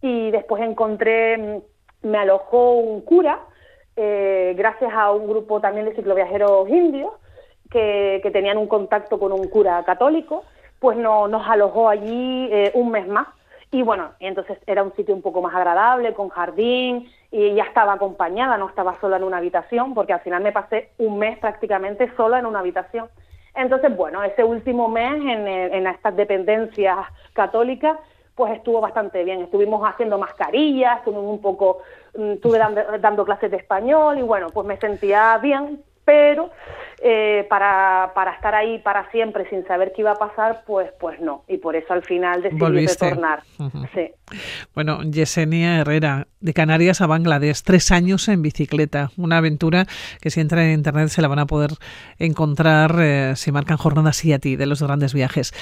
[0.00, 3.40] y después encontré, mm, me alojó un cura,
[3.96, 7.12] eh, gracias a un grupo también de cicloviajeros indios
[7.70, 10.44] que, que, tenían un contacto con un cura católico,
[10.78, 13.26] pues no, nos alojó allí eh, un mes más.
[13.72, 17.94] Y bueno, entonces era un sitio un poco más agradable, con jardín, y ya estaba
[17.94, 22.10] acompañada, no estaba sola en una habitación, porque al final me pasé un mes prácticamente
[22.16, 23.08] sola en una habitación.
[23.54, 26.98] Entonces, bueno, ese último mes en, en estas dependencias
[27.32, 27.98] católicas
[28.36, 29.40] pues estuvo bastante bien.
[29.40, 31.78] Estuvimos haciendo mascarillas, estuvimos un poco,
[32.16, 36.50] mm, estuve dando, dando, clases de español y bueno, pues me sentía bien, pero
[37.02, 41.20] eh, para, para estar ahí para siempre sin saber qué iba a pasar, pues, pues
[41.20, 41.44] no.
[41.46, 43.42] Y por eso al final decidí retornar.
[43.94, 44.12] sí.
[44.74, 49.10] Bueno, Yesenia Herrera, de Canarias a Bangladesh, tres años en bicicleta.
[49.16, 49.86] Una aventura
[50.22, 51.72] que si entra en internet se la van a poder
[52.18, 55.52] encontrar eh, si marcan jornadas y a ti de los grandes viajes.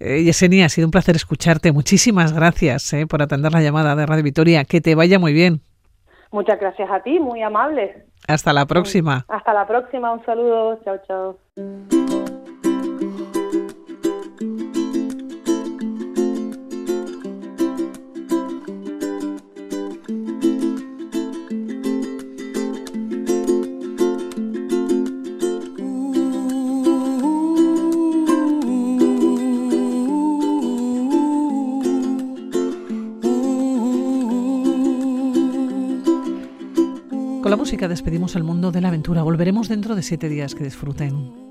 [0.00, 1.72] Eh, Yesenia, ha sido un placer escucharte.
[1.72, 4.64] Muchísimas gracias eh, por atender la llamada de Radio Vitoria.
[4.64, 5.62] Que te vaya muy bien.
[6.30, 8.06] Muchas gracias a ti, muy amable.
[8.26, 9.24] Hasta la próxima.
[9.28, 12.43] Hasta la próxima, un saludo, chao, chao.
[37.54, 39.22] La música despedimos al mundo de la aventura.
[39.22, 40.56] Volveremos dentro de siete días.
[40.56, 41.43] Que disfruten.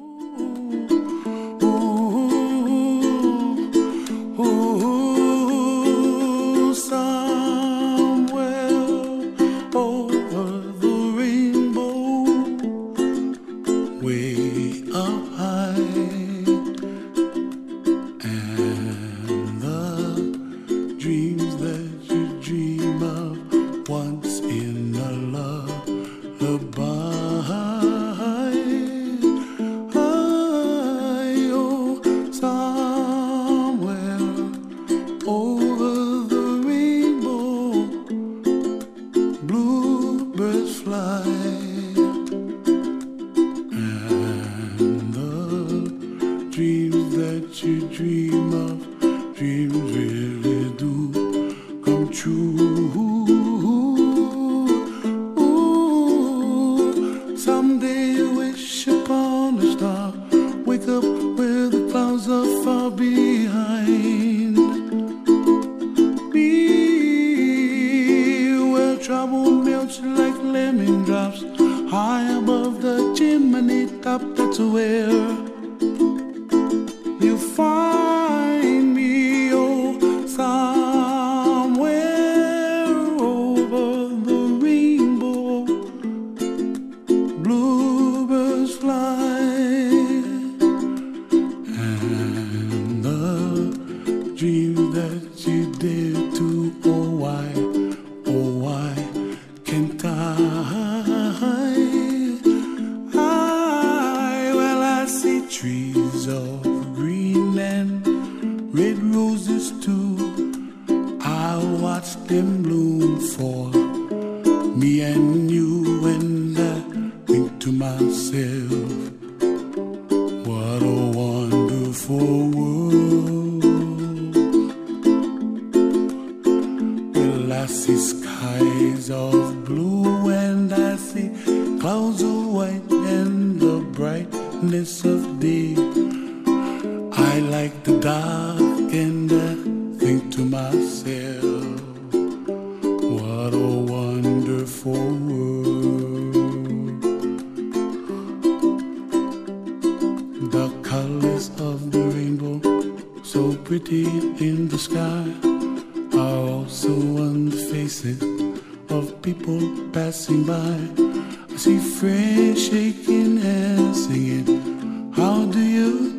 [164.03, 166.12] Singing, How do you